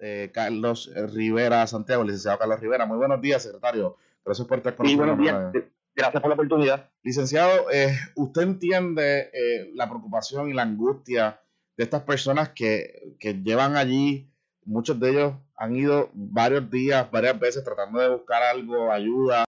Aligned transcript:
eh, 0.00 0.30
Carlos 0.32 0.90
Rivera 1.12 1.66
Santiago, 1.66 2.04
licenciado 2.04 2.38
Carlos 2.38 2.60
Rivera. 2.60 2.86
Muy 2.86 2.96
buenos 2.96 3.20
días, 3.20 3.42
secretario. 3.42 3.96
Gracias 4.24 4.46
por 4.46 4.58
estar 4.58 4.74
con 4.74 4.84
nosotros. 4.86 5.16
buenos 5.16 5.52
días. 5.52 5.64
Gracias 5.94 6.22
por 6.22 6.28
la 6.28 6.34
oportunidad. 6.34 6.90
Licenciado, 7.02 7.70
eh, 7.70 7.94
¿usted 8.14 8.42
entiende 8.42 9.30
eh, 9.32 9.70
la 9.74 9.88
preocupación 9.88 10.48
y 10.48 10.54
la 10.54 10.62
angustia 10.62 11.40
de 11.76 11.84
estas 11.84 12.02
personas 12.02 12.50
que, 12.50 13.16
que 13.18 13.34
llevan 13.34 13.76
allí? 13.76 14.30
Muchos 14.64 14.98
de 15.00 15.10
ellos 15.10 15.34
han 15.56 15.76
ido 15.76 16.10
varios 16.14 16.70
días, 16.70 17.10
varias 17.10 17.38
veces 17.38 17.64
tratando 17.64 17.98
de 17.98 18.08
buscar 18.08 18.42
algo, 18.42 18.90
ayuda, 18.90 19.44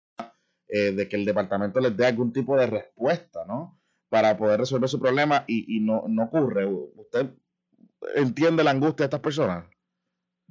de 0.67 1.09
que 1.09 1.17
el 1.17 1.25
departamento 1.25 1.81
les 1.81 1.97
dé 1.97 2.07
algún 2.07 2.33
tipo 2.33 2.57
de 2.57 2.67
respuesta, 2.67 3.45
¿no? 3.47 3.79
Para 4.09 4.37
poder 4.37 4.61
resolver 4.61 4.89
su 4.89 5.01
problema 5.01 5.45
y, 5.47 5.77
y 5.77 5.81
no, 5.81 6.05
no 6.09 6.25
ocurre. 6.25 6.65
¿Usted 6.65 7.31
entiende 8.15 8.65
la 8.65 8.71
angustia 8.71 9.05
de 9.05 9.07
estas 9.07 9.21
personas? 9.21 9.65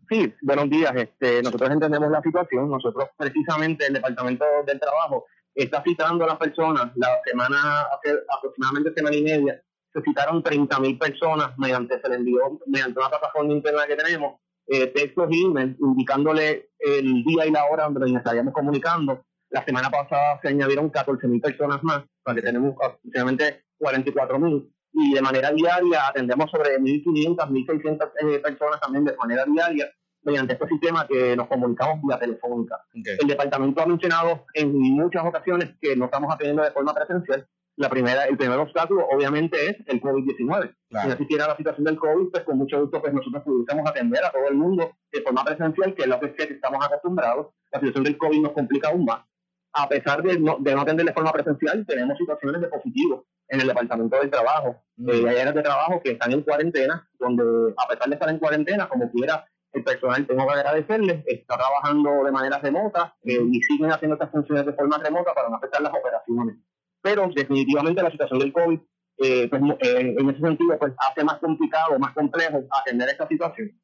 Sí, 0.09 0.33
buenos 0.41 0.71
días. 0.71 0.91
Este, 0.95 1.43
nosotros 1.43 1.69
entendemos 1.69 2.09
la 2.09 2.21
situación. 2.23 2.67
Nosotros, 2.67 3.09
precisamente, 3.15 3.85
el 3.85 3.93
Departamento 3.93 4.43
del 4.65 4.79
Trabajo 4.79 5.25
está 5.53 5.83
citando 5.83 6.23
a 6.23 6.29
las 6.29 6.37
personas. 6.37 6.91
La 6.95 7.21
semana, 7.23 7.81
hace 7.93 8.17
aproximadamente 8.35 8.91
semana 8.95 9.15
y 9.15 9.21
media, 9.21 9.61
se 9.93 10.01
citaron 10.01 10.41
30 10.41 10.79
mil 10.79 10.97
personas 10.97 11.55
mediante, 11.59 12.01
se 12.01 12.09
le 12.09 12.15
envió, 12.15 12.59
mediante 12.65 12.99
una 12.99 13.09
plataforma 13.09 13.53
interna 13.53 13.85
que 13.85 13.95
tenemos, 13.95 14.39
eh, 14.65 14.87
textos 14.87 15.27
y 15.29 15.45
emails 15.45 15.77
indicándole 15.79 16.71
el 16.79 17.23
día 17.23 17.45
y 17.45 17.51
la 17.51 17.65
hora 17.65 17.83
donde 17.83 17.99
nos 17.99 18.17
estaríamos 18.17 18.53
comunicando. 18.55 19.23
La 19.51 19.63
semana 19.63 19.91
pasada 19.91 20.39
se 20.41 20.47
añadieron 20.47 20.89
14 20.89 21.27
mil 21.27 21.39
personas 21.39 21.83
más, 21.83 22.03
para 22.23 22.35
que 22.35 22.41
tenemos 22.41 22.73
aproximadamente 22.81 23.63
44 23.77 24.39
mil 24.39 24.73
y 24.91 25.13
de 25.13 25.21
manera 25.21 25.51
diaria 25.51 26.07
atendemos 26.07 26.49
sobre 26.49 26.79
1.500, 26.79 27.37
1.600 27.37 28.11
eh, 28.21 28.39
personas 28.39 28.81
también 28.81 29.05
de 29.05 29.15
manera 29.15 29.45
diaria 29.45 29.87
mediante 30.23 30.53
este 30.53 30.67
sistema 30.67 31.07
que 31.07 31.35
nos 31.35 31.47
comunicamos 31.47 31.99
vía 32.03 32.19
telefónica. 32.19 32.83
El 32.93 33.27
departamento 33.27 33.81
ha 33.81 33.85
mencionado 33.85 34.45
en 34.53 34.77
muchas 34.77 35.25
ocasiones 35.25 35.75
que 35.81 35.95
no 35.95 36.05
estamos 36.05 36.33
atendiendo 36.33 36.63
de 36.63 36.71
forma 36.71 36.93
presencial. 36.93 37.47
La 37.77 37.89
primera, 37.89 38.25
el 38.25 38.37
primer 38.37 38.59
obstáculo 38.59 39.07
obviamente 39.09 39.69
es 39.69 39.77
el 39.87 40.01
COVID-19. 40.01 40.75
Si 40.89 41.07
no 41.07 41.13
existiera 41.13 41.47
la 41.47 41.55
situación 41.55 41.85
del 41.85 41.97
COVID, 41.97 42.29
pues 42.29 42.43
con 42.43 42.57
mucho 42.57 42.81
gusto 42.81 43.01
pues 43.01 43.13
nosotros 43.13 43.41
pudiésemos 43.43 43.89
atender 43.89 44.23
a 44.25 44.31
todo 44.31 44.47
el 44.49 44.55
mundo 44.55 44.91
de 45.11 45.21
forma 45.21 45.45
presencial, 45.45 45.95
que 45.95 46.01
es 46.01 46.07
lo 46.09 46.19
que, 46.19 46.33
que 46.33 46.43
estamos 46.55 46.85
acostumbrados. 46.85 47.47
La 47.71 47.79
situación 47.79 48.03
del 48.03 48.17
COVID 48.17 48.41
nos 48.41 48.51
complica 48.51 48.89
aún 48.89 49.05
más. 49.05 49.23
A 49.71 49.87
pesar 49.87 50.21
de 50.23 50.37
no, 50.37 50.57
de 50.59 50.75
no 50.75 50.81
atender 50.81 51.05
de 51.05 51.13
forma 51.13 51.31
presencial, 51.31 51.85
tenemos 51.85 52.17
situaciones 52.17 52.59
de 52.59 52.67
positivos 52.67 53.23
en 53.47 53.61
el 53.61 53.67
departamento 53.67 54.19
del 54.19 54.29
trabajo. 54.29 54.83
Mm. 54.97 55.09
Eh, 55.09 55.29
hay 55.29 55.37
áreas 55.37 55.55
de 55.55 55.61
trabajo 55.61 56.01
que 56.03 56.11
están 56.11 56.33
en 56.33 56.41
cuarentena, 56.41 57.07
donde 57.17 57.73
a 57.77 57.87
pesar 57.87 58.09
de 58.09 58.15
estar 58.15 58.29
en 58.29 58.39
cuarentena, 58.39 58.89
como 58.89 59.09
quiera, 59.11 59.45
el 59.73 59.83
personal, 59.83 60.25
tengo 60.25 60.47
que 60.47 60.53
agradecerles, 60.53 61.23
está 61.27 61.57
trabajando 61.57 62.23
de 62.23 62.31
manera 62.31 62.59
remota 62.59 63.15
eh, 63.23 63.39
y 63.51 63.61
siguen 63.61 63.91
haciendo 63.91 64.15
estas 64.15 64.31
funciones 64.31 64.65
de 64.65 64.73
forma 64.73 64.97
remota 64.97 65.33
para 65.33 65.49
no 65.49 65.57
afectar 65.57 65.81
las 65.81 65.93
operaciones. 65.93 66.57
Pero 67.01 67.29
definitivamente 67.33 68.01
la 68.01 68.11
situación 68.11 68.39
del 68.39 68.53
COVID, 68.53 68.79
eh, 69.19 69.47
pues, 69.49 69.61
eh, 69.81 70.15
en 70.17 70.29
ese 70.29 70.39
sentido, 70.39 70.77
pues 70.79 70.93
hace 70.97 71.23
más 71.23 71.39
complicado, 71.39 71.99
más 71.99 72.13
complejo 72.13 72.63
atender 72.71 73.09
esta 73.09 73.27
situación. 73.27 73.79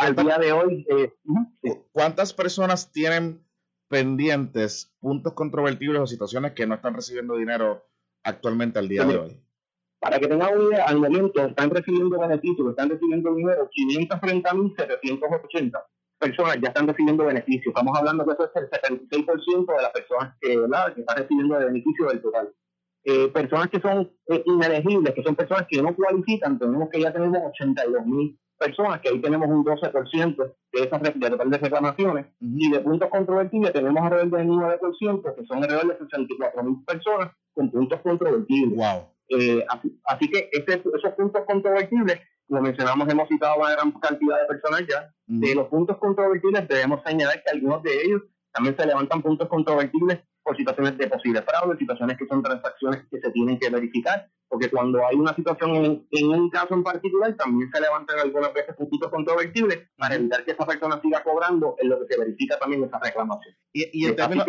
al 0.00 0.16
día 0.16 0.38
de 0.38 0.52
hoy, 0.52 0.86
¿cuántas 1.92 2.32
personas 2.32 2.92
tienen 2.92 3.44
pendientes 3.88 4.94
puntos 5.00 5.32
controvertibles 5.32 6.00
o 6.00 6.06
situaciones 6.06 6.52
que 6.52 6.66
no 6.66 6.74
están 6.74 6.94
recibiendo 6.94 7.36
dinero 7.36 7.84
actualmente 8.22 8.78
al 8.78 8.88
día 8.88 9.04
de 9.04 9.16
hoy? 9.16 9.41
Para 10.02 10.18
que 10.18 10.26
tengan 10.26 10.58
una 10.58 10.66
idea, 10.66 10.84
al 10.86 10.98
momento 10.98 11.46
están 11.46 11.70
recibiendo 11.70 12.18
beneficios, 12.18 12.70
están 12.70 12.90
recibiendo 12.90 13.32
dinero 13.36 13.70
530.780 13.70 15.80
personas 16.18 16.56
ya 16.60 16.68
están 16.68 16.88
recibiendo 16.88 17.24
beneficios. 17.24 17.68
Estamos 17.68 17.96
hablando 17.96 18.24
que 18.24 18.32
eso 18.32 18.44
es 18.44 18.50
el 18.62 18.68
76% 19.08 19.76
de 19.76 19.82
las 19.82 19.92
personas 19.92 20.34
que, 20.40 20.48
que 20.48 21.00
están 21.00 21.16
recibiendo 21.16 21.56
de 21.56 21.66
beneficio 21.66 22.08
del 22.08 22.20
total. 22.20 22.52
Eh, 23.04 23.28
personas 23.28 23.68
que 23.68 23.80
son 23.80 24.10
eh, 24.28 24.42
inelegibles, 24.46 25.14
que 25.14 25.22
son 25.22 25.36
personas 25.36 25.66
que 25.68 25.80
no 25.80 25.94
cualifican, 25.94 26.58
tenemos 26.58 26.90
que 26.90 27.00
ya 27.00 27.12
tenemos 27.12 27.38
82 27.50 28.04
mil 28.06 28.36
personas, 28.58 29.00
que 29.00 29.08
ahí 29.08 29.20
tenemos 29.20 29.48
un 29.48 29.64
12% 29.64 30.36
de 30.36 30.52
esas 30.80 31.00
de 31.02 31.30
total 31.30 31.50
de 31.50 31.58
reclamaciones, 31.58 32.26
y 32.40 32.70
de 32.70 32.80
puntos 32.80 33.08
controvertibles 33.08 33.72
tenemos 33.72 34.02
alrededor 34.02 34.38
del 34.38 34.48
9%, 34.48 35.34
que 35.34 35.46
son 35.46 35.58
alrededor 35.58 35.86
de 35.88 35.98
64 36.04 36.62
mil 36.62 36.84
personas 36.84 37.30
con 37.54 37.70
puntos 37.70 38.00
controvertibles. 38.00 38.76
Wow. 38.76 39.11
Eh, 39.28 39.64
así, 40.04 40.30
que 40.30 40.50
esos 40.52 41.12
puntos 41.16 41.42
controvertibles, 41.46 42.20
como 42.48 42.62
mencionamos, 42.62 43.08
hemos 43.08 43.28
citado 43.28 43.56
una 43.56 43.72
gran 43.72 43.92
cantidad 43.92 44.40
de 44.40 44.46
personas 44.46 44.84
ya. 44.88 45.14
De 45.26 45.54
los 45.54 45.68
puntos 45.68 45.96
controvertibles 45.98 46.68
debemos 46.68 47.00
señalar 47.04 47.42
que 47.42 47.50
algunos 47.50 47.82
de 47.82 48.02
ellos 48.02 48.22
también 48.52 48.76
se 48.76 48.86
levantan 48.86 49.22
puntos 49.22 49.48
controvertibles 49.48 50.20
por 50.42 50.56
situaciones 50.56 50.98
de 50.98 51.06
posible 51.08 51.42
fraude, 51.42 51.78
situaciones 51.78 52.18
que 52.18 52.26
son 52.26 52.42
transacciones 52.42 53.06
que 53.10 53.20
se 53.20 53.30
tienen 53.30 53.58
que 53.58 53.70
verificar, 53.70 54.28
porque 54.48 54.68
cuando 54.68 55.06
hay 55.06 55.16
una 55.16 55.34
situación 55.34 56.04
en, 56.10 56.28
un 56.28 56.50
caso 56.50 56.74
en 56.74 56.82
particular, 56.82 57.34
también 57.36 57.70
se 57.72 57.80
levantan 57.80 58.18
algunas 58.18 58.52
veces 58.52 58.74
puntos 58.76 59.10
controvertibles 59.10 59.88
para 59.96 60.16
evitar 60.16 60.44
que 60.44 60.50
esa 60.50 60.66
persona 60.66 61.00
siga 61.00 61.22
cobrando 61.22 61.76
en 61.78 61.88
lo 61.88 62.00
que 62.00 62.12
se 62.12 62.20
verifica 62.20 62.58
también 62.58 62.84
esa 62.84 62.98
reclamación. 62.98 63.54
Y, 63.72 64.04
en, 64.04 64.16
términos, 64.16 64.46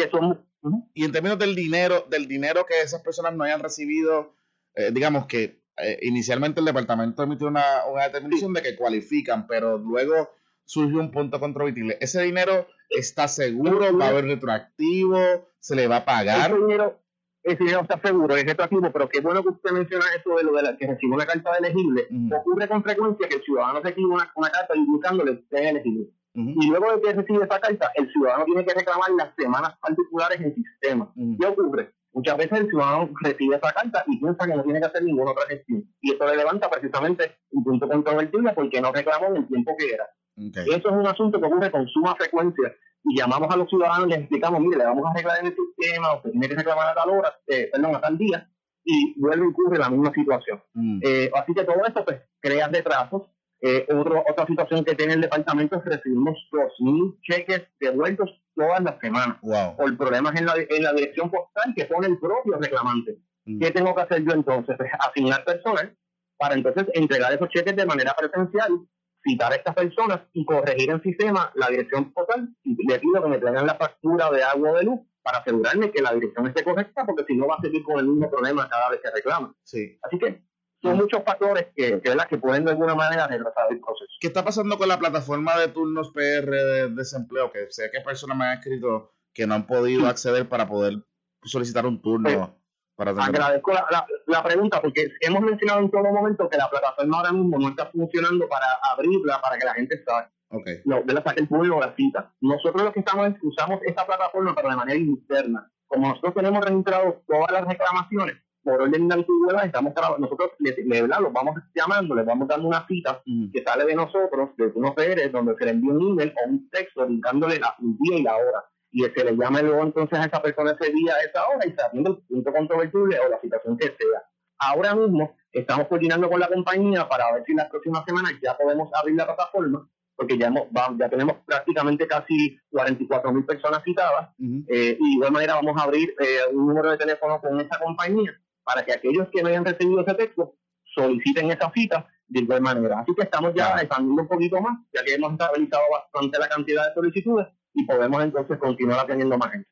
y 0.93 1.05
en 1.05 1.11
términos 1.11 1.39
del 1.39 1.55
dinero, 1.55 2.05
del 2.09 2.27
dinero 2.27 2.65
que 2.65 2.81
esas 2.81 3.01
personas 3.01 3.35
no 3.35 3.43
hayan 3.43 3.61
recibido 3.61 4.35
eh, 4.75 4.91
digamos 4.91 5.25
que 5.27 5.63
eh, 5.77 5.99
inicialmente 6.03 6.59
el 6.59 6.65
departamento 6.65 7.23
emitió 7.23 7.47
una, 7.47 7.63
una 7.91 8.03
determinación 8.03 8.53
de 8.53 8.61
que 8.61 8.75
cualifican, 8.75 9.47
pero 9.47 9.77
luego 9.77 10.29
surgió 10.65 10.99
un 10.99 11.11
punto 11.11 11.39
controvertible. 11.39 11.97
¿Ese 11.99 12.21
dinero 12.21 12.67
está 12.89 13.27
seguro? 13.27 13.79
¿Va 13.97 14.05
a 14.05 14.09
haber 14.09 14.25
retroactivo? 14.25 15.17
¿Se 15.59 15.75
le 15.75 15.87
va 15.87 15.97
a 15.97 16.05
pagar? 16.05 16.51
Ese 16.51 16.59
dinero, 16.59 16.99
ese 17.43 17.57
dinero 17.57 17.81
está 17.81 17.99
seguro, 17.99 18.35
es 18.35 18.45
retroactivo, 18.45 18.91
pero 18.91 19.09
qué 19.09 19.19
bueno 19.21 19.41
que 19.41 19.49
usted 19.49 19.71
menciona 19.71 20.05
eso 20.17 20.35
de 20.35 20.43
lo 20.43 20.53
de 20.53 20.63
la 20.63 20.77
que 20.77 20.87
recibe 20.87 21.15
una 21.15 21.25
carta 21.25 21.51
de 21.51 21.57
elegible. 21.67 22.07
Ocurre 22.37 22.67
con 22.67 22.83
frecuencia 22.83 23.27
que 23.27 23.35
el 23.35 23.43
ciudadano 23.43 23.79
recibe 23.81 24.07
una, 24.07 24.31
una 24.35 24.49
carta 24.49 24.75
indicándole 24.75 25.43
que 25.49 25.55
es 25.55 25.71
elegible. 25.71 26.09
Y 26.35 26.67
luego 26.67 26.91
de 26.95 27.01
que 27.01 27.13
recibe 27.13 27.45
esa 27.45 27.59
carta, 27.59 27.91
el 27.95 28.11
ciudadano 28.11 28.45
tiene 28.45 28.65
que 28.65 28.73
reclamar 28.73 29.11
las 29.11 29.35
semanas 29.35 29.77
particulares 29.79 30.39
en 30.39 30.45
el 30.45 30.55
sistema. 30.55 31.13
¿Qué 31.39 31.45
ocurre? 31.45 31.93
Muchas 32.13 32.37
veces 32.37 32.59
el 32.59 32.69
ciudadano 32.69 33.09
recibe 33.23 33.55
esa 33.55 33.71
carta 33.71 34.03
y 34.07 34.19
piensa 34.19 34.45
que 34.45 34.55
no 34.55 34.63
tiene 34.63 34.79
que 34.79 34.85
hacer 34.85 35.03
ninguna 35.03 35.31
otra 35.31 35.47
gestión. 35.47 35.83
Y 36.01 36.11
esto 36.11 36.27
le 36.27 36.37
levanta 36.37 36.69
precisamente 36.69 37.37
un 37.51 37.63
punto 37.63 37.87
controvertible 37.87 38.53
porque 38.53 38.79
no 38.81 38.91
reclamó 38.91 39.27
en 39.27 39.37
el 39.37 39.47
tiempo 39.47 39.75
que 39.77 39.93
era. 39.93 40.07
Eso 40.35 40.75
es 40.75 40.85
un 40.85 41.07
asunto 41.07 41.39
que 41.39 41.45
ocurre 41.45 41.71
con 41.71 41.87
suma 41.87 42.15
frecuencia 42.15 42.73
y 43.03 43.17
llamamos 43.17 43.53
a 43.53 43.57
los 43.57 43.69
ciudadanos 43.69 44.07
y 44.07 44.09
les 44.11 44.19
explicamos, 44.19 44.61
mire, 44.61 44.77
le 44.77 44.85
vamos 44.85 45.05
a 45.05 45.11
arreglar 45.11 45.39
en 45.39 45.47
el 45.47 45.55
sistema, 45.55 46.15
usted 46.15 46.31
tiene 46.31 46.47
que 46.47 46.55
reclamar 46.55 46.87
a 46.89 46.95
tal 46.95 47.09
hora, 47.09 47.33
eh, 47.47 47.69
perdón, 47.71 47.95
a 47.95 48.01
tal 48.01 48.17
día, 48.17 48.49
y 48.83 49.19
vuelve 49.19 49.45
a 49.45 49.49
ocurrir 49.49 49.79
la 49.79 49.89
misma 49.89 50.13
situación. 50.13 50.61
Mm. 50.73 50.99
Eh, 51.03 51.31
así 51.33 51.53
que 51.53 51.63
todo 51.63 51.85
esto 51.85 52.05
pues 52.05 52.21
crea 52.39 52.67
retrasos. 52.67 53.23
Eh, 53.65 53.87
otra 53.89 54.45
situación 54.45 54.83
que 54.83 54.93
tiene 54.93 55.13
el 55.13 55.21
departamento 55.21 55.77
es 55.77 55.83
que 55.83 55.91
recibimos 55.91 56.37
2.000 56.51 57.17
cheques 57.21 57.63
devueltos 57.79 58.29
todas 58.55 58.83
las 58.83 58.99
semanas 58.99 59.37
por 59.41 59.97
problemas 59.97 60.35
en 60.35 60.45
la, 60.45 60.55
en 60.57 60.83
la 60.83 60.91
dirección 60.91 61.31
postal 61.31 61.73
que 61.73 61.85
pone 61.85 62.07
el 62.07 62.19
propio 62.19 62.57
reclamante. 62.59 63.19
Mm. 63.45 63.59
¿Qué 63.61 63.71
tengo 63.71 63.95
que 63.95 64.01
hacer 64.01 64.21
yo 64.25 64.33
entonces? 64.33 64.75
Pues 64.77 64.91
asignar 64.99 65.45
personal 65.45 65.95
para 66.37 66.55
entonces 66.55 66.87
entregar 66.93 67.31
esos 67.31 67.47
cheques 67.47 67.73
de 67.73 67.85
manera 67.85 68.13
presencial, 68.19 68.85
citar 69.23 69.53
a 69.53 69.55
estas 69.55 69.75
personas 69.75 70.19
y 70.33 70.43
corregir 70.43 70.89
en 70.89 71.01
sistema 71.01 71.49
la 71.55 71.69
dirección 71.69 72.11
postal 72.11 72.49
y 72.63 72.75
le 72.85 72.99
pido 72.99 73.23
que 73.23 73.29
me 73.29 73.37
traigan 73.37 73.65
la 73.65 73.75
factura 73.75 74.29
de 74.29 74.43
agua 74.43 74.71
o 74.71 74.75
de 74.75 74.83
luz 74.83 74.99
para 75.21 75.37
asegurarme 75.37 75.89
que 75.89 76.01
la 76.01 76.13
dirección 76.13 76.47
esté 76.47 76.65
correcta 76.65 77.05
porque 77.05 77.23
si 77.25 77.37
no 77.37 77.47
va 77.47 77.55
a 77.55 77.61
seguir 77.61 77.81
con 77.83 77.97
el 77.97 78.07
mismo 78.07 78.29
problema 78.29 78.67
cada 78.67 78.89
vez 78.89 78.99
que 79.01 79.09
reclama. 79.09 79.55
Sí. 79.63 79.97
Así 80.01 80.19
que 80.19 80.43
son 80.83 80.97
muchos 80.97 81.23
factores 81.23 81.67
que, 81.75 82.01
que, 82.01 82.17
que 82.29 82.37
pueden 82.37 82.65
de 82.65 82.71
alguna 82.71 82.93
manera 82.93 83.25
retrasar 83.25 83.71
el 83.71 83.79
proceso. 83.79 84.11
¿Qué 84.19 84.27
está 84.27 84.43
pasando 84.43 84.77
con 84.77 84.89
la 84.89 84.99
plataforma 84.99 85.57
de 85.57 85.69
turnos 85.69 86.11
PR 86.11 86.51
de 86.51 86.89
desempleo? 86.89 87.51
Que 87.51 87.67
sé 87.69 87.89
que 87.89 88.01
personas 88.01 88.37
me 88.37 88.45
han 88.45 88.57
escrito 88.59 89.13
que 89.33 89.47
no 89.47 89.55
han 89.55 89.65
podido 89.65 90.07
acceder 90.07 90.47
para 90.49 90.67
poder 90.67 90.95
solicitar 91.43 91.85
un 91.85 92.01
turno. 92.01 92.57
para 92.95 93.11
agradezco 93.11 93.71
la, 93.73 94.05
la, 94.27 94.43
pregunta 94.43 94.81
porque 94.81 95.09
hemos 95.21 95.41
mencionado 95.41 95.79
en 95.79 95.89
todo 95.89 96.03
momento 96.03 96.49
que 96.49 96.57
la 96.57 96.69
plataforma 96.69 97.17
ahora 97.17 97.31
mismo 97.31 97.57
no 97.57 97.69
está 97.69 97.87
funcionando 97.87 98.47
para 98.49 98.65
abrirla 98.91 99.41
para 99.41 99.57
que 99.57 99.65
la 99.65 99.73
gente 99.73 100.03
salga. 100.03 100.31
Okay. 100.49 100.81
No, 100.85 101.01
de 101.01 101.13
la 101.13 101.23
el 101.35 101.47
público 101.47 101.79
la 101.79 101.95
cita. 101.95 102.31
Nosotros 102.41 102.83
lo 102.83 102.93
que 102.93 102.99
estamos 102.99 103.27
es 103.27 103.35
usamos 103.41 103.79
esta 103.83 104.05
plataforma 104.05 104.53
pero 104.53 104.69
de 104.69 104.75
manera 104.75 104.99
interna. 104.99 105.71
Como 105.87 106.09
nosotros 106.09 106.35
tenemos 106.35 106.63
registrado 106.63 107.23
todas 107.25 107.51
las 107.51 107.67
reclamaciones, 107.67 108.35
por 108.63 108.81
orden 108.81 109.07
de 109.07 109.13
antigüedad, 109.13 109.65
estamos 109.65 109.93
nosotros 110.17 110.51
le, 110.59 110.75
le, 110.85 111.07
los 111.07 111.33
vamos 111.33 111.55
llamando, 111.75 112.15
les 112.15 112.25
vamos 112.25 112.47
dando 112.47 112.67
una 112.67 112.85
cita 112.87 113.21
mm. 113.25 113.51
que 113.51 113.63
sale 113.63 113.85
de 113.85 113.95
nosotros, 113.95 114.55
de 114.57 114.71
unos 114.73 114.91
PR, 114.95 115.29
donde 115.31 115.55
se 115.57 115.65
le 115.65 115.71
envía 115.71 115.91
un 115.91 116.11
email 116.11 116.33
o 116.43 116.49
un 116.49 116.69
texto 116.69 117.05
indicándole 117.05 117.59
la, 117.59 117.75
el 117.81 117.97
día 117.97 118.17
y 118.17 118.23
la 118.23 118.35
hora. 118.35 118.65
Y 118.91 119.03
se 119.03 119.23
le 119.23 119.35
llama 119.35 119.61
luego 119.61 119.83
entonces 119.83 120.19
a 120.19 120.25
esa 120.25 120.41
persona 120.41 120.77
ese 120.79 120.91
día, 120.91 121.13
a 121.15 121.23
esa 121.23 121.47
hora, 121.47 121.65
y 121.65 121.71
se 121.71 121.81
atiende 121.81 122.11
el 122.11 122.17
punto 122.17 122.53
controvertible 122.53 123.19
o 123.19 123.29
la 123.29 123.41
situación 123.41 123.77
que 123.77 123.87
sea. 123.87 124.23
Ahora 124.59 124.95
mismo 124.95 125.35
estamos 125.51 125.87
coordinando 125.87 126.29
con 126.29 126.39
la 126.39 126.47
compañía 126.47 127.07
para 127.09 127.33
ver 127.33 127.43
si 127.45 127.51
en 127.51 127.57
las 127.57 127.69
próximas 127.69 128.05
semanas 128.05 128.33
ya 128.41 128.55
podemos 128.55 128.89
abrir 128.93 129.15
la 129.15 129.25
plataforma 129.25 129.87
porque 130.15 130.37
ya, 130.37 130.47
hemos, 130.47 130.67
ya 130.99 131.09
tenemos 131.09 131.37
prácticamente 131.43 132.05
casi 132.05 132.55
44 132.69 133.31
mil 133.31 133.45
personas 133.45 133.83
citadas, 133.83 134.29
eh, 134.39 134.95
y 134.99 135.09
de 135.09 135.15
igual 135.15 135.31
manera 135.31 135.55
vamos 135.55 135.75
a 135.75 135.85
abrir 135.85 136.13
eh, 136.19 136.53
un 136.53 136.67
número 136.67 136.91
de 136.91 136.97
teléfono 136.97 137.41
con 137.41 137.59
esa 137.59 137.79
compañía 137.79 138.31
para 138.63 138.83
que 138.83 138.93
aquellos 138.93 139.27
que 139.31 139.41
no 139.41 139.49
hayan 139.49 139.65
recibido 139.65 140.01
ese 140.01 140.13
texto 140.15 140.55
soliciten 140.93 141.51
esa 141.51 141.71
cita 141.71 142.07
de 142.27 142.41
igual 142.41 142.61
manera. 142.61 142.99
Así 142.99 143.13
que 143.15 143.23
estamos 143.23 143.53
ya 143.55 143.75
expandiendo 143.77 144.23
un 144.23 144.27
poquito 144.27 144.61
más, 144.61 144.79
ya 144.93 145.03
que 145.03 145.13
hemos 145.13 145.33
estabilizado 145.33 145.83
bastante 145.91 146.39
la 146.39 146.47
cantidad 146.47 146.87
de 146.87 146.93
solicitudes 146.93 147.47
y 147.73 147.85
podemos 147.85 148.23
entonces 148.23 148.57
continuar 148.57 149.05
teniendo 149.07 149.37
más 149.37 149.51
gente. 149.51 149.69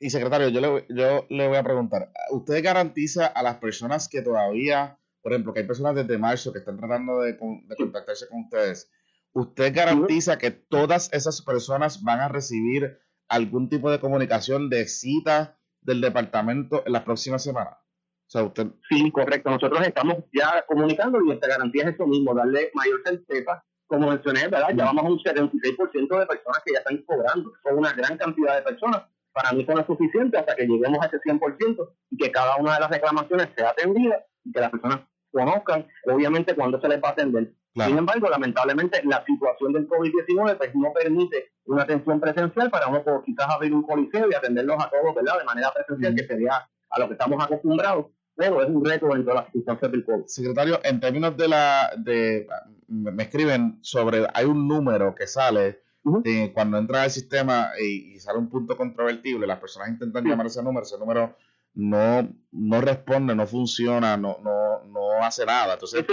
Y, 0.00 0.10
secretario, 0.10 0.48
yo 0.48 0.60
le, 0.60 0.86
yo 0.90 1.26
le 1.30 1.48
voy 1.48 1.56
a 1.56 1.62
preguntar, 1.62 2.10
¿usted 2.30 2.62
garantiza 2.62 3.26
a 3.26 3.42
las 3.42 3.56
personas 3.56 4.08
que 4.08 4.22
todavía, 4.22 4.98
por 5.22 5.32
ejemplo, 5.32 5.54
que 5.54 5.60
hay 5.60 5.66
personas 5.66 5.94
desde 5.94 6.18
marzo 6.18 6.52
que 6.52 6.58
están 6.58 6.76
tratando 6.76 7.20
de, 7.20 7.38
contactarse 7.38 8.28
con 8.28 8.40
ustedes, 8.42 8.90
¿usted 9.32 9.74
garantiza 9.74 10.36
que 10.36 10.50
todas 10.50 11.10
esas 11.12 11.40
personas 11.42 12.02
van 12.02 12.20
a 12.20 12.28
recibir 12.28 12.98
algún 13.28 13.68
tipo 13.68 13.90
de 13.90 14.00
comunicación 14.00 14.68
de 14.68 14.86
cita 14.86 15.58
del 15.80 16.00
departamento 16.00 16.82
en 16.84 16.92
las 16.92 17.04
próximas 17.04 17.42
semanas? 17.42 17.78
Sí, 18.88 19.10
correcto. 19.10 19.50
Nosotros 19.50 19.86
estamos 19.86 20.16
ya 20.32 20.64
comunicando 20.66 21.22
y 21.24 21.30
esta 21.32 21.46
garantía 21.46 21.84
es 21.84 21.94
eso 21.94 22.06
mismo, 22.06 22.34
darle 22.34 22.70
mayor 22.74 23.00
certeza. 23.04 23.64
Como 23.86 24.10
mencioné, 24.10 24.48
¿verdad? 24.48 24.70
Ya 24.74 24.84
vamos 24.86 25.04
a 25.04 25.08
un 25.08 25.18
76% 25.18 26.18
de 26.18 26.26
personas 26.26 26.62
que 26.64 26.72
ya 26.72 26.78
están 26.78 26.98
cobrando. 27.02 27.52
Son 27.62 27.78
una 27.78 27.92
gran 27.92 28.16
cantidad 28.16 28.56
de 28.56 28.62
personas. 28.62 29.02
Para 29.32 29.52
mí 29.52 29.62
eso 29.62 29.72
no 29.72 29.80
es 29.80 29.86
suficiente 29.86 30.38
hasta 30.38 30.54
que 30.56 30.66
lleguemos 30.66 30.98
a 31.02 31.06
ese 31.06 31.18
100% 31.20 31.88
y 32.10 32.16
que 32.16 32.32
cada 32.32 32.56
una 32.56 32.74
de 32.74 32.80
las 32.80 32.90
reclamaciones 32.90 33.48
sea 33.56 33.70
atendida 33.70 34.24
y 34.44 34.52
que 34.52 34.60
las 34.60 34.70
personas 34.70 35.00
conozcan, 35.30 35.86
obviamente, 36.06 36.54
cuándo 36.54 36.80
se 36.80 36.88
les 36.88 37.02
va 37.02 37.08
a 37.08 37.12
atender. 37.12 37.52
Sin 37.74 37.98
embargo, 37.98 38.28
lamentablemente, 38.28 39.02
la 39.04 39.24
situación 39.24 39.72
del 39.72 39.88
COVID-19 39.88 40.56
pues, 40.56 40.74
no 40.76 40.92
permite 40.92 41.50
una 41.64 41.82
atención 41.82 42.20
presencial 42.20 42.70
para 42.70 42.86
uno 42.86 43.02
quizás 43.24 43.46
abrir 43.50 43.74
un 43.74 43.82
coliseo 43.82 44.30
y 44.30 44.34
atenderlos 44.34 44.76
a 44.78 44.88
todos, 44.88 45.14
¿verdad? 45.14 45.40
De 45.40 45.44
manera 45.44 45.72
presencial, 45.72 46.14
que 46.14 46.26
sería 46.26 46.68
a 46.90 47.00
lo 47.00 47.08
que 47.08 47.14
estamos 47.14 47.42
acostumbrados, 47.42 48.06
pero 48.36 48.62
es 48.62 48.68
un 48.68 48.84
reto 48.84 49.06
dentro 49.06 49.32
de 49.32 49.34
las 49.34 49.44
circunstancias 49.46 49.92
del 49.92 50.04
COVID. 50.04 50.26
Secretario, 50.26 50.80
en 50.82 51.00
términos 51.00 51.36
de 51.36 51.48
la, 51.48 51.92
de, 51.96 52.46
me 52.88 53.22
escriben 53.22 53.78
sobre, 53.82 54.26
hay 54.32 54.44
un 54.44 54.66
número 54.66 55.14
que 55.14 55.26
sale 55.26 55.80
cuando 56.52 56.76
entra 56.76 57.02
al 57.02 57.10
sistema 57.10 57.70
y, 57.80 58.18
sale 58.18 58.38
un 58.38 58.50
punto 58.50 58.76
controvertible, 58.76 59.46
las 59.46 59.58
personas 59.58 59.88
intentan 59.88 60.24
llamar 60.24 60.46
ese 60.46 60.62
número, 60.62 60.84
ese 60.84 60.98
número 60.98 61.34
no, 61.74 62.28
no 62.52 62.80
responde, 62.80 63.34
no 63.34 63.46
funciona, 63.46 64.16
no, 64.16 64.38
no, 64.42 64.84
no 64.84 65.24
hace 65.24 65.46
nada. 65.46 65.74
Entonces, 65.74 66.04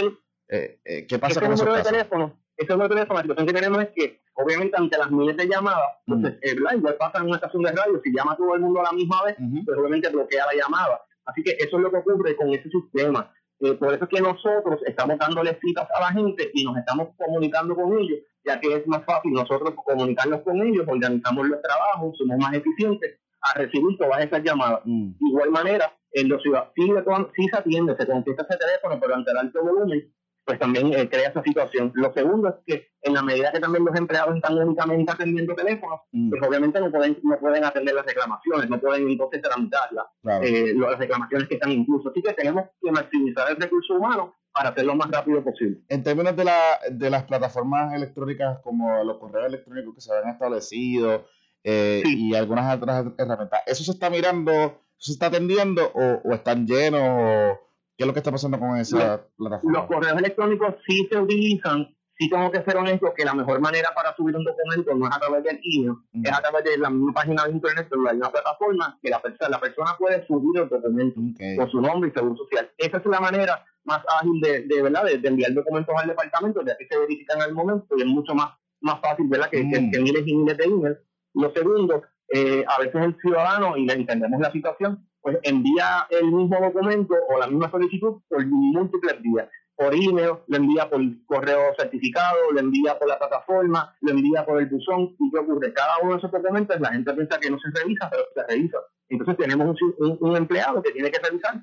eh, 0.48 0.80
eh, 0.86 1.06
¿qué 1.08 1.20
pasa 1.20 1.42
con 1.42 1.52
número 1.52 1.76
de 1.76 1.84
teléfono? 1.84 2.40
Ese 2.56 2.72
número 2.72 2.90
de 2.90 2.96
teléfono, 2.96 3.20
la 3.20 3.22
situación 3.24 3.48
que 3.48 3.54
tenemos 3.54 3.84
es 3.84 3.90
que, 3.94 4.22
obviamente, 4.36 4.78
ante 4.78 4.98
las 4.98 5.12
miles 5.12 5.36
de 5.36 5.48
llamadas, 5.48 5.98
entonces, 6.08 6.40
el 6.42 6.60
igual 6.78 6.96
pasa 6.96 7.20
en 7.20 7.26
una 7.26 7.36
estación 7.36 7.64
de 7.64 7.72
radio, 7.72 8.02
si 8.02 8.14
llama 8.14 8.38
todo 8.38 8.56
el 8.56 8.62
mundo 8.62 8.80
a 8.80 8.84
la 8.84 8.92
misma 8.94 9.24
vez, 9.24 9.36
pues 9.66 9.78
obviamente 9.78 10.10
bloquea 10.10 10.46
la 10.46 10.62
llamada. 10.62 11.02
Así 11.32 11.44
que 11.44 11.52
eso 11.52 11.78
es 11.78 11.84
lo 11.84 11.92
que 11.92 11.98
ocurre 11.98 12.36
con 12.36 12.50
ese 12.50 12.70
sistema. 12.70 13.32
Eh, 13.62 13.74
por 13.74 13.94
eso 13.94 14.04
es 14.04 14.10
que 14.10 14.22
nosotros 14.22 14.82
estamos 14.86 15.18
dándole 15.20 15.58
citas 15.62 15.88
a 15.96 16.02
la 16.02 16.12
gente 16.12 16.50
y 16.54 16.66
nos 16.66 16.78
estamos 16.78 17.10
comunicando 17.16 17.76
con 17.76 17.98
ellos, 17.98 18.20
ya 18.44 18.60
que 18.60 18.74
es 18.74 18.88
más 18.88 19.06
fácil 19.06 19.34
nosotros 19.34 19.76
comunicarnos 19.86 20.42
con 20.42 20.62
ellos, 20.62 20.86
organizamos 20.88 21.48
los 21.48 21.62
trabajos, 21.62 22.18
somos 22.18 22.38
más 22.38 22.54
eficientes 22.54 23.20
a 23.42 23.60
recibir 23.60 23.98
todas 23.98 24.26
esas 24.26 24.44
llamadas. 24.44 24.82
Mm. 24.86 25.12
De 25.12 25.30
igual 25.30 25.52
manera, 25.52 25.94
en 26.14 26.28
los 26.28 26.42
ciudadanos 26.42 27.28
sí, 27.36 27.48
se 27.48 27.58
atiende, 27.58 27.96
se 27.96 28.08
contesta 28.08 28.46
ese 28.50 28.58
teléfono, 28.58 29.00
pero 29.00 29.16
ante 29.16 29.32
el 29.32 29.38
alto 29.38 29.64
volumen, 29.64 30.12
pues 30.46 30.60
también 30.60 30.94
eh, 30.94 31.10
crea 31.10 31.30
esa 31.30 31.44
situación. 31.44 31.92
Lo 31.96 32.12
segundo 32.14 32.50
es 32.50 32.56
que 32.66 32.92
en 33.02 33.14
la 33.14 33.22
medida 33.22 33.52
que 33.52 33.60
también 33.60 33.86
los 33.86 33.96
empleados 33.96 34.36
están 34.36 34.58
únicamente 34.58 35.12
atendiendo 35.12 35.56
teléfonos, 35.56 36.02
mm. 36.12 36.30
pues 36.30 36.42
obviamente 36.48 36.80
no 36.80 36.92
pueden 36.92 37.18
no 37.24 37.40
pueden 37.40 37.64
atender 37.64 37.96
las 37.96 38.06
reclamaciones, 38.06 38.70
no 38.70 38.80
pueden 38.80 39.10
entonces 39.10 39.42
tramitarlas, 39.42 40.06
eh, 40.42 40.74
las 40.76 41.00
reclamaciones 41.00 41.48
que 41.48 41.56
están 41.56 41.72
incluso. 41.72 42.10
Así 42.10 42.22
que 42.22 42.34
tenemos 42.34 42.66
que 42.82 42.92
maximizar 42.92 43.52
el 43.52 43.58
recurso 43.58 43.96
humano 43.96 44.36
para 44.54 44.70
hacerlo 44.70 44.94
lo 44.94 44.98
más 44.98 45.12
rápido 45.12 45.44
posible. 45.44 45.80
En 45.88 46.04
términos 46.04 46.36
de, 46.36 46.44
la, 46.44 46.80
de 46.90 47.10
las 47.10 47.24
plataformas 47.24 47.94
electrónicas 47.94 48.60
como 48.64 49.04
los 49.04 49.18
correos 49.18 49.48
electrónicos 49.48 49.96
que 49.96 50.02
se 50.02 50.14
habían 50.14 50.34
establecido 50.34 51.26
eh, 51.64 52.04
y 52.06 52.36
algunas 52.36 52.76
otras 52.76 53.06
herramientas, 53.18 53.62
¿eso 53.66 53.84
se 53.84 53.92
está 53.92 54.10
mirando, 54.10 54.82
se 54.98 55.14
está 55.14 55.28
atendiendo 55.28 55.90
o, 55.94 56.22
o 56.30 56.34
están 56.34 56.66
llenos? 56.66 57.02
O 57.02 57.71
¿Qué 58.02 58.06
es 58.06 58.08
lo 58.08 58.14
que 58.14 58.20
está 58.20 58.32
pasando 58.32 58.58
con 58.58 58.78
esa 58.78 59.24
plataforma? 59.38 59.80
Los 59.80 59.88
correos 59.88 60.18
electrónicos 60.18 60.74
sí 60.88 61.08
se 61.12 61.20
utilizan, 61.20 61.96
sí 62.18 62.28
tengo 62.32 62.50
que 62.50 62.64
ser 62.64 62.76
honesto 62.78 63.14
que 63.16 63.24
la 63.24 63.36
mejor 63.36 63.60
manera 63.62 63.90
para 63.94 64.16
subir 64.16 64.36
un 64.36 64.44
documento 64.44 64.96
no 64.96 65.08
es 65.08 65.16
a 65.16 65.20
través 65.20 65.44
del 65.44 65.60
email, 65.64 65.98
es 66.24 66.32
a 66.32 66.42
través 66.42 66.64
de 66.64 66.80
la 66.80 66.90
misma 66.90 67.14
página 67.14 67.44
de 67.44 67.52
internet, 67.52 67.86
pero 67.92 68.10
hay 68.10 68.18
una 68.18 68.32
plataforma 68.32 68.98
que 69.04 69.12
la 69.12 69.22
persona, 69.22 69.50
la 69.50 69.60
persona 69.60 69.92
puede 70.00 70.26
subir 70.26 70.64
el 70.64 70.68
documento 70.68 71.22
con 71.58 71.70
su 71.70 71.80
nombre 71.80 72.10
y 72.10 72.14
seguro 72.14 72.38
social. 72.38 72.72
Esa 72.76 72.98
es 72.98 73.06
la 73.06 73.20
manera 73.20 73.64
más 73.84 74.02
ágil 74.20 74.42
de, 74.42 74.62
de 74.64 74.82
¿verdad? 74.82 75.06
De, 75.06 75.28
enviar 75.28 75.54
documentos 75.54 75.94
al 75.96 76.08
departamento, 76.08 76.66
ya 76.66 76.76
que 76.78 76.88
se 76.88 76.98
verifican 76.98 77.40
al 77.40 77.54
momento 77.54 77.96
y 77.96 78.02
es 78.02 78.08
mucho 78.08 78.34
más, 78.34 78.50
más 78.80 79.00
fácil 79.00 79.28
¿verdad? 79.30 79.52
Que, 79.52 79.60
que, 79.60 79.80
mm. 79.80 80.02
miles 80.02 80.24
y 80.26 80.36
miles 80.36 80.58
de 80.58 80.64
emails. 80.64 80.98
Lo 81.36 81.54
segundo, 81.54 82.02
eh, 82.34 82.66
a 82.68 82.80
veces 82.80 82.96
el 82.96 83.16
ciudadano, 83.22 83.78
y 83.78 83.86
le 83.86 83.94
entendemos 83.94 84.42
la 84.42 84.52
situación, 84.52 85.08
pues 85.22 85.38
envía 85.44 86.08
el 86.10 86.32
mismo 86.32 86.58
documento 86.60 87.14
o 87.30 87.40
la 87.40 87.48
misma 87.48 87.70
solicitud 87.70 88.22
por 88.28 88.46
múltiples 88.46 89.22
vías. 89.22 89.48
Por 89.76 89.96
email, 89.96 90.34
lo 90.48 90.58
envía 90.58 90.90
por 90.90 91.02
correo 91.26 91.74
certificado, 91.78 92.52
lo 92.52 92.60
envía 92.60 93.00
por 93.00 93.08
la 93.08 93.18
plataforma, 93.18 93.96
lo 94.02 94.12
envía 94.12 94.46
por 94.46 94.60
el 94.60 94.68
buzón. 94.68 95.16
¿Y 95.20 95.32
qué 95.32 95.40
ocurre? 95.40 95.74
Cada 95.74 95.98
uno 96.04 96.14
de 96.14 96.18
esos 96.20 96.32
documentos 96.32 96.80
la 96.80 96.92
gente 96.92 97.14
piensa 97.14 97.40
que 97.40 97.50
no 97.50 97.58
se 97.60 97.70
revisa, 97.80 98.10
pero 98.10 98.24
se 98.36 98.44
revisa. 98.48 98.78
Entonces 99.10 99.38
tenemos 99.38 99.76
un, 99.98 100.36
empleado 100.36 100.82
que 100.82 100.92
tiene 100.92 101.12
que 101.12 101.20
revisar. 101.20 101.56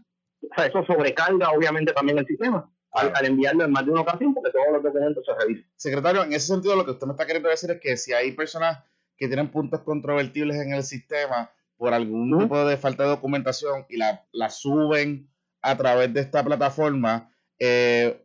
O 0.42 0.54
sea, 0.54 0.66
eso 0.66 0.84
sobrecarga 0.84 1.50
obviamente 1.50 1.92
también 1.92 2.18
el 2.18 2.26
sistema. 2.26 2.70
Al, 2.92 3.26
enviarlo 3.26 3.64
en 3.64 3.70
más 3.70 3.84
de 3.84 3.92
una 3.92 4.00
ocasión, 4.00 4.34
porque 4.34 4.50
todos 4.50 4.66
los 4.72 4.82
documentos 4.82 5.24
se 5.24 5.34
revisan. 5.34 5.70
Secretario, 5.76 6.24
en 6.24 6.32
ese 6.32 6.46
sentido, 6.48 6.74
lo 6.74 6.84
que 6.84 6.92
usted 6.92 7.06
me 7.06 7.12
está 7.12 7.26
queriendo 7.26 7.48
decir 7.48 7.70
es 7.70 7.80
que 7.80 7.96
si 7.96 8.12
hay 8.12 8.32
personas 8.32 8.82
que 9.16 9.28
tienen 9.28 9.50
puntos 9.50 9.80
controvertibles 9.80 10.56
en 10.56 10.72
el 10.72 10.82
sistema, 10.82 11.50
por 11.78 11.94
algún 11.94 12.38
tipo 12.38 12.64
de 12.66 12.76
falta 12.76 13.04
de 13.04 13.10
documentación 13.10 13.86
y 13.88 13.96
la, 13.96 14.26
la 14.32 14.50
suben 14.50 15.30
a 15.62 15.76
través 15.76 16.12
de 16.12 16.20
esta 16.20 16.44
plataforma, 16.44 17.32
eh, 17.58 18.24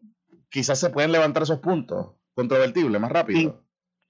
quizás 0.49 0.79
se 0.79 0.89
pueden 0.89 1.11
levantar 1.11 1.43
esos 1.43 1.59
puntos 1.59 2.13
controvertibles 2.33 2.99
más 2.99 3.11
rápido. 3.11 3.63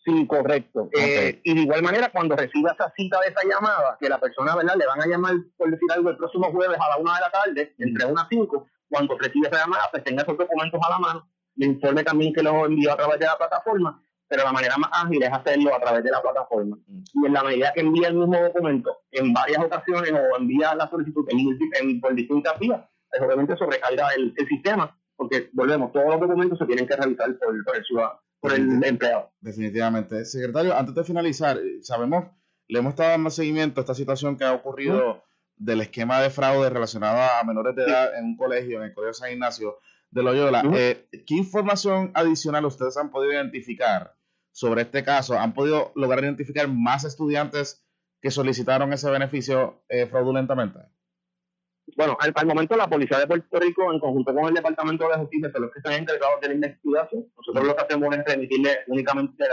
Sí, 0.03 0.27
correcto. 0.27 0.89
Eh, 0.97 1.41
y 1.43 1.53
de 1.53 1.61
igual 1.61 1.81
manera, 1.81 2.09
cuando 2.09 2.35
reciba 2.35 2.71
esa 2.71 2.91
cita 2.95 3.19
de 3.21 3.27
esa 3.27 3.41
llamada, 3.47 3.97
que 3.99 4.09
la 4.09 4.19
persona, 4.19 4.55
¿verdad? 4.55 4.75
Le 4.77 4.85
van 4.85 5.01
a 5.01 5.07
llamar, 5.07 5.35
por 5.55 5.71
decir 5.71 5.89
algo, 5.93 6.09
el 6.09 6.17
próximo 6.17 6.51
jueves 6.51 6.77
a 6.77 6.89
la 6.89 6.97
una 6.97 7.15
de 7.15 7.21
la 7.21 7.31
tarde, 7.31 7.75
entre 7.77 8.05
una 8.05 8.23
a 8.23 8.27
cinco, 8.29 8.67
cuando 8.89 9.17
reciba 9.17 9.47
esa 9.47 9.59
llamada, 9.59 9.89
pues 9.91 10.03
tenga 10.03 10.23
esos 10.23 10.37
documentos 10.37 10.79
a 10.85 10.89
la 10.89 10.99
mano, 10.99 11.29
le 11.55 11.67
informe 11.67 12.03
también 12.03 12.33
que 12.33 12.43
los 12.43 12.53
envió 12.65 12.91
a 12.91 12.97
través 12.97 13.19
de 13.19 13.25
la 13.25 13.37
plataforma 13.37 14.03
pero 14.33 14.45
la 14.45 14.51
manera 14.51 14.77
más 14.77 14.89
ágil 14.91 15.21
es 15.21 15.31
hacerlo 15.31 15.75
a 15.75 15.79
través 15.79 16.03
de 16.03 16.09
la 16.09 16.19
plataforma. 16.19 16.75
Y 16.87 17.25
en 17.27 17.33
la 17.33 17.43
medida 17.43 17.71
que 17.71 17.81
envía 17.81 18.07
el 18.07 18.15
mismo 18.15 18.35
documento 18.35 19.02
en 19.13 19.33
varias 19.33 19.63
ocasiones 19.63 20.11
o 20.11 20.37
envía 20.37 20.75
la 20.75 20.89
solicitud 20.89 21.27
en, 21.29 22.01
por 22.01 22.15
distintas 22.15 22.57
vías, 22.59 22.81
pues 23.09 23.21
obviamente 23.21 23.55
sobrecarga 23.57 24.09
el, 24.15 24.33
el, 24.35 24.47
sistema, 24.47 24.97
porque 25.15 25.49
volvemos, 25.53 25.91
todos 25.91 26.07
los 26.07 26.19
documentos 26.19 26.57
se 26.59 26.65
tienen 26.65 26.87
que 26.87 26.95
revisar 26.95 27.37
por, 27.37 27.75
el 27.75 27.83
ciudadano, 27.83 28.19
por 28.39 28.53
el 28.53 28.83
empleado. 28.83 29.31
Definitivamente. 29.39 30.25
Secretario, 30.25 30.75
antes 30.75 30.95
de 30.95 31.03
finalizar, 31.03 31.59
sabemos, 31.81 32.25
le 32.67 32.79
hemos 32.79 32.91
estado 32.91 33.09
dando 33.09 33.29
seguimiento 33.29 33.79
a 33.79 33.83
esta 33.83 33.95
situación 33.95 34.37
que 34.37 34.45
ha 34.45 34.53
ocurrido 34.53 35.23
del 35.55 35.81
esquema 35.81 36.19
de 36.21 36.29
fraude 36.29 36.69
relacionado 36.69 37.21
a 37.21 37.43
menores 37.43 37.75
de 37.75 37.83
edad 37.83 38.17
en 38.17 38.25
un 38.25 38.37
colegio, 38.37 38.77
en 38.77 38.85
el 38.85 38.93
Colegio 38.93 39.13
San 39.13 39.31
Ignacio 39.31 39.77
de 40.09 40.23
Loyola. 40.23 40.63
Eh, 40.73 41.07
¿Qué 41.25 41.35
información 41.35 42.11
adicional 42.13 42.65
ustedes 42.65 42.97
han 42.97 43.11
podido 43.11 43.33
identificar 43.33 44.15
sobre 44.53 44.83
este 44.83 45.03
caso, 45.03 45.37
¿han 45.37 45.53
podido 45.53 45.91
lograr 45.95 46.23
identificar 46.23 46.67
más 46.69 47.03
estudiantes 47.03 47.82
que 48.23 48.31
solicitaron 48.31 48.93
ese 48.93 49.11
beneficio 49.11 49.83
eh, 49.89 50.07
fraudulentamente? 50.07 50.79
Bueno, 51.97 52.17
al, 52.21 52.47
momento 52.47 52.77
la 52.77 52.87
Policía 52.87 53.19
de 53.19 53.27
Puerto 53.27 53.59
Rico, 53.59 53.91
en 53.91 53.99
conjunto 53.99 54.33
con 54.33 54.45
el 54.45 54.53
Departamento 54.53 55.09
de 55.09 55.17
Justicia, 55.17 55.51
son 55.51 55.63
los 55.63 55.71
que 55.71 55.79
están 55.79 55.93
encargados 55.95 56.39
de 56.39 56.47
la 56.47 56.53
investigación. 56.53 57.25
Nosotros 57.35 57.67
lo 57.67 57.75
que 57.75 57.81
hacemos 57.81 58.15
es 58.15 58.23
remitirle 58.25 58.77
únicamente 58.87 59.43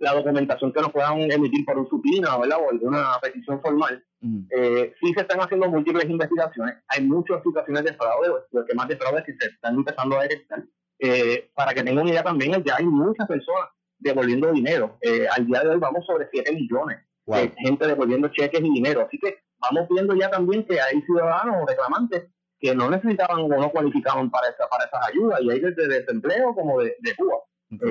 la, 0.00 0.14
documentación 0.14 0.72
que 0.72 0.80
nos 0.80 0.90
puedan 0.90 1.30
emitir 1.30 1.64
por 1.64 1.78
un 1.78 1.88
supina 1.88 2.36
o 2.36 2.42
alguna 2.42 3.18
petición 3.22 3.60
formal. 3.60 4.04
Eh, 4.50 4.94
sí 5.00 5.12
se 5.14 5.20
están 5.20 5.40
haciendo 5.40 5.68
múltiples 5.68 6.04
investigaciones. 6.10 6.76
Hay 6.88 7.04
muchas 7.04 7.40
situaciones 7.44 7.84
de 7.84 7.94
fraude, 7.94 8.28
lo 8.50 8.64
que 8.64 8.74
más 8.74 8.88
de 8.88 8.96
fraude 8.96 9.20
es 9.20 9.26
que 9.26 9.36
se 9.38 9.50
están 9.52 9.76
empezando 9.76 10.18
a 10.18 10.22
detectar. 10.22 10.64
Eh, 10.98 11.50
para 11.54 11.72
que 11.72 11.84
tengan 11.84 12.02
una 12.02 12.10
idea 12.10 12.24
también, 12.24 12.62
ya 12.64 12.76
hay 12.76 12.86
muchas 12.86 13.28
personas 13.28 13.70
devolviendo 13.98 14.52
dinero. 14.52 14.98
Eh, 15.00 15.26
al 15.30 15.46
día 15.46 15.60
de 15.60 15.70
hoy 15.70 15.78
vamos 15.78 16.04
sobre 16.06 16.28
7 16.30 16.52
millones 16.52 17.07
de 17.36 17.52
gente 17.58 17.86
devolviendo 17.86 18.28
cheques 18.28 18.60
y 18.60 18.70
dinero. 18.70 19.02
Así 19.06 19.18
que 19.18 19.38
vamos 19.58 19.86
viendo 19.90 20.14
ya 20.14 20.30
también 20.30 20.64
que 20.64 20.80
hay 20.80 21.00
ciudadanos 21.02 21.56
o 21.62 21.66
reclamantes 21.66 22.28
que 22.60 22.74
no 22.74 22.90
necesitaban 22.90 23.40
o 23.40 23.48
no 23.48 23.70
cualificaban 23.70 24.30
para, 24.30 24.48
esa, 24.48 24.68
para 24.68 24.84
esas 24.84 25.00
ayudas, 25.08 25.40
y 25.42 25.50
hay 25.50 25.60
desde 25.60 25.86
desempleo 25.86 26.54
como 26.54 26.80
de, 26.80 26.96
de 27.00 27.14
Cuba. 27.14 27.36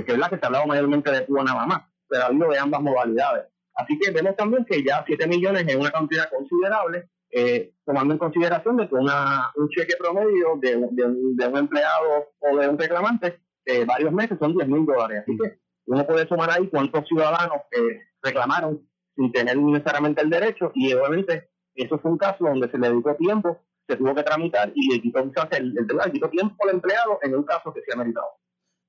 que 0.05 0.11
es 0.11 0.17
la 0.17 0.29
que 0.29 0.37
se 0.37 0.43
ha 0.43 0.47
hablado 0.47 0.67
mayormente 0.67 1.11
de 1.11 1.25
Cuba 1.25 1.43
nada 1.43 1.65
más, 1.65 1.83
pero 2.07 2.23
ha 2.23 2.25
habido 2.27 2.49
de 2.49 2.59
ambas 2.59 2.81
modalidades. 2.81 3.45
Así 3.75 3.97
que 3.99 4.11
vemos 4.11 4.35
también 4.35 4.65
que 4.65 4.83
ya 4.83 5.03
7 5.05 5.27
millones 5.27 5.63
es 5.67 5.75
una 5.75 5.91
cantidad 5.91 6.29
considerable, 6.29 7.09
eh, 7.29 7.73
tomando 7.85 8.13
en 8.13 8.17
consideración 8.17 8.77
de 8.77 8.89
que 8.89 8.95
una, 8.95 9.51
un 9.55 9.69
cheque 9.69 9.95
promedio 9.97 10.57
de, 10.59 10.87
de, 10.91 11.47
un 11.47 11.57
empleado 11.57 12.29
o 12.39 12.57
de 12.57 12.67
un 12.67 12.77
reclamante 12.77 13.39
de 13.65 13.85
varios 13.85 14.11
meses 14.11 14.37
son 14.39 14.53
10 14.53 14.67
mil 14.67 14.85
dólares. 14.85 15.21
Así 15.21 15.37
que 15.37 15.59
uno 15.85 16.05
puede 16.07 16.27
sumar 16.27 16.49
ahí 16.51 16.67
cuántos 16.69 17.07
ciudadanos 17.07 17.57
eh, 17.71 18.01
reclamaron 18.21 18.81
sin 19.17 19.31
tener 19.31 19.57
necesariamente 19.57 20.21
el 20.21 20.29
derecho 20.29 20.71
y 20.75 20.93
obviamente 20.93 21.49
eso 21.75 21.99
fue 21.99 22.11
un 22.11 22.17
caso 22.17 22.45
donde 22.45 22.69
se 22.69 22.77
le 22.77 22.89
dedicó 22.89 23.15
tiempo, 23.15 23.59
se 23.87 23.97
tuvo 23.97 24.15
que 24.15 24.23
tramitar 24.23 24.71
y 24.73 24.93
le 24.93 25.01
quitó, 25.01 25.19
el, 25.19 25.77
el 25.77 25.87
tribunal 25.87 26.11
quitó 26.11 26.29
tiempo 26.29 26.55
al 26.63 26.75
empleado 26.75 27.19
en 27.23 27.35
un 27.35 27.43
caso 27.43 27.73
que 27.73 27.81
se 27.81 27.93
ha 27.93 27.97
meritado. 27.97 28.27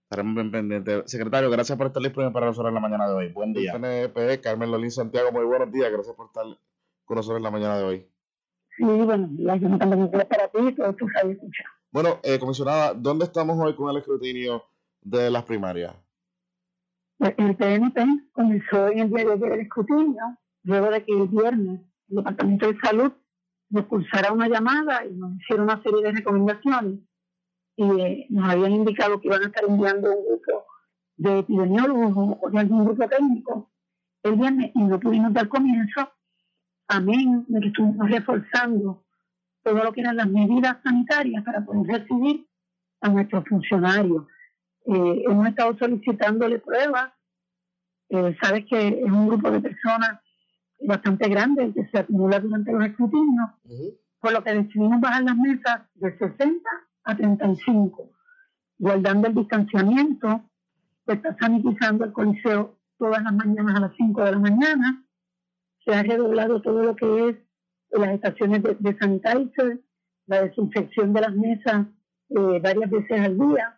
Estaremos 0.05 0.35
bien 0.35 0.51
pendientes. 0.51 1.11
Secretario, 1.11 1.51
gracias 1.51 1.77
por 1.77 1.89
estar 1.89 2.03
disponible 2.03 2.33
para 2.33 2.47
nosotros 2.47 2.71
en 2.71 2.75
la 2.75 2.81
mañana 2.81 3.09
de 3.09 3.15
hoy. 3.15 3.33
Buen 3.33 3.53
día. 3.53 3.73
PNP, 3.73 4.41
Carmen 4.41 4.71
Lolín 4.71 4.91
Santiago, 4.91 5.33
muy 5.33 5.45
buenos 5.45 5.71
días. 5.71 5.91
Gracias 5.91 6.15
por 6.17 6.27
estar 6.27 6.45
con 7.05 7.17
nosotros 7.17 7.39
en 7.39 7.43
la 7.43 7.51
mañana 7.51 7.79
de 7.79 7.85
hoy. 7.85 8.09
Sí, 8.77 8.85
bueno, 8.85 9.29
yo 9.37 9.79
también 9.79 10.11
para 10.11 10.49
ti, 10.49 10.73
todo 10.75 10.95
tú 10.95 11.07
sabes 11.13 11.37
escuchar. 11.37 11.67
Bueno, 11.91 12.21
eh, 12.23 12.39
comisionada, 12.39 12.95
¿dónde 12.95 13.25
estamos 13.25 13.59
hoy 13.59 13.75
con 13.75 13.91
el 13.91 13.99
escrutinio 13.99 14.63
de 15.03 15.31
las 15.31 15.45
primarias? 15.45 15.95
El 17.19 17.57
PNP 17.57 18.31
comenzó 18.33 18.89
en 18.89 18.99
el 19.01 19.11
día 19.11 19.25
de 19.25 19.33
ayer 19.33 19.53
el 19.53 19.61
escrutinio, 19.61 20.23
luego 20.63 20.91
de 20.91 21.05
que 21.05 21.13
el 21.13 21.29
viernes 21.29 21.81
el 22.11 22.17
Departamento 22.17 22.73
de 22.73 22.79
Salud 22.81 23.13
nos 23.71 23.85
pulsara 23.87 24.33
una 24.33 24.49
llamada 24.49 25.05
y 25.05 25.15
nos 25.15 25.37
hiciera 25.37 25.63
una 25.63 25.83
serie 25.83 26.03
de 26.03 26.13
recomendaciones 26.13 27.01
y 27.77 28.01
eh, 28.01 28.27
nos 28.31 28.51
habían 28.51 28.73
indicado 28.73 29.21
que 29.21 29.29
iban 29.29 29.43
a 29.43 29.47
estar 29.47 29.65
enviando 29.65 30.11
un 30.11 30.25
grupo 30.27 30.67
de 31.17 31.39
epidemiólogos 31.41 32.39
o 32.41 32.51
de 32.51 32.59
algún 32.59 32.85
grupo 32.85 33.09
técnico 33.09 33.71
el 34.23 34.37
viernes 34.37 34.71
y 34.75 34.83
no 34.83 34.99
pudimos 34.99 35.33
dar 35.33 35.49
comienzo, 35.49 36.13
amén 36.89 37.45
de 37.49 37.61
que 37.61 37.69
estuvimos 37.69 38.11
reforzando 38.11 39.05
todo 39.63 39.85
lo 39.85 39.93
que 39.93 40.01
eran 40.01 40.17
las 40.17 40.29
medidas 40.29 40.77
sanitarias 40.83 41.45
para 41.45 41.65
poder 41.65 42.01
recibir 42.01 42.47
a 43.01 43.09
nuestros 43.09 43.45
funcionarios. 43.49 44.27
Eh, 44.91 45.23
hemos 45.29 45.47
estado 45.47 45.77
solicitándole 45.77 46.61
pruebas. 46.61 47.13
Eh, 48.09 48.35
sabes 48.43 48.65
que 48.65 48.89
es 48.89 49.13
un 49.13 49.29
grupo 49.29 49.51
de 49.51 49.61
personas 49.61 50.21
bastante 50.81 51.29
grande 51.29 51.73
que 51.75 51.87
se 51.91 51.99
acumula 51.99 52.41
durante 52.41 52.73
los 52.73 52.87
escrutinios, 52.87 53.51
por 54.19 54.33
lo 54.33 54.43
que 54.43 54.55
decidimos 54.55 55.01
bajar 55.01 55.25
las 55.25 55.37
mesas 55.37 55.83
de 55.95 56.17
60 56.17 56.71
a 57.05 57.17
35, 57.17 58.11
guardando 58.79 59.29
el 59.29 59.35
distanciamiento, 59.35 60.43
se 61.05 61.15
está 61.15 61.37
sanitizando 61.39 62.05
el 62.05 62.13
coliseo 62.13 62.79
todas 62.97 63.23
las 63.23 63.33
mañanas 63.35 63.77
a 63.77 63.81
las 63.81 63.93
5 63.97 64.25
de 64.25 64.33
la 64.33 64.39
mañana, 64.39 65.05
se 65.85 65.95
ha 65.95 66.03
redoblado 66.03 66.63
todo 66.63 66.83
lo 66.83 66.97
que 66.97 67.29
es 67.29 67.37
las 67.91 68.11
estaciones 68.11 68.63
de, 68.63 68.77
de 68.79 68.99
sanitizer, 68.99 69.81
la 70.27 70.43
desinfección 70.43 71.13
de 71.13 71.21
las 71.21 71.35
mesas 71.35 71.87
eh, 72.31 72.61
varias 72.63 72.91
veces 72.91 73.21
al 73.21 73.39
día, 73.39 73.78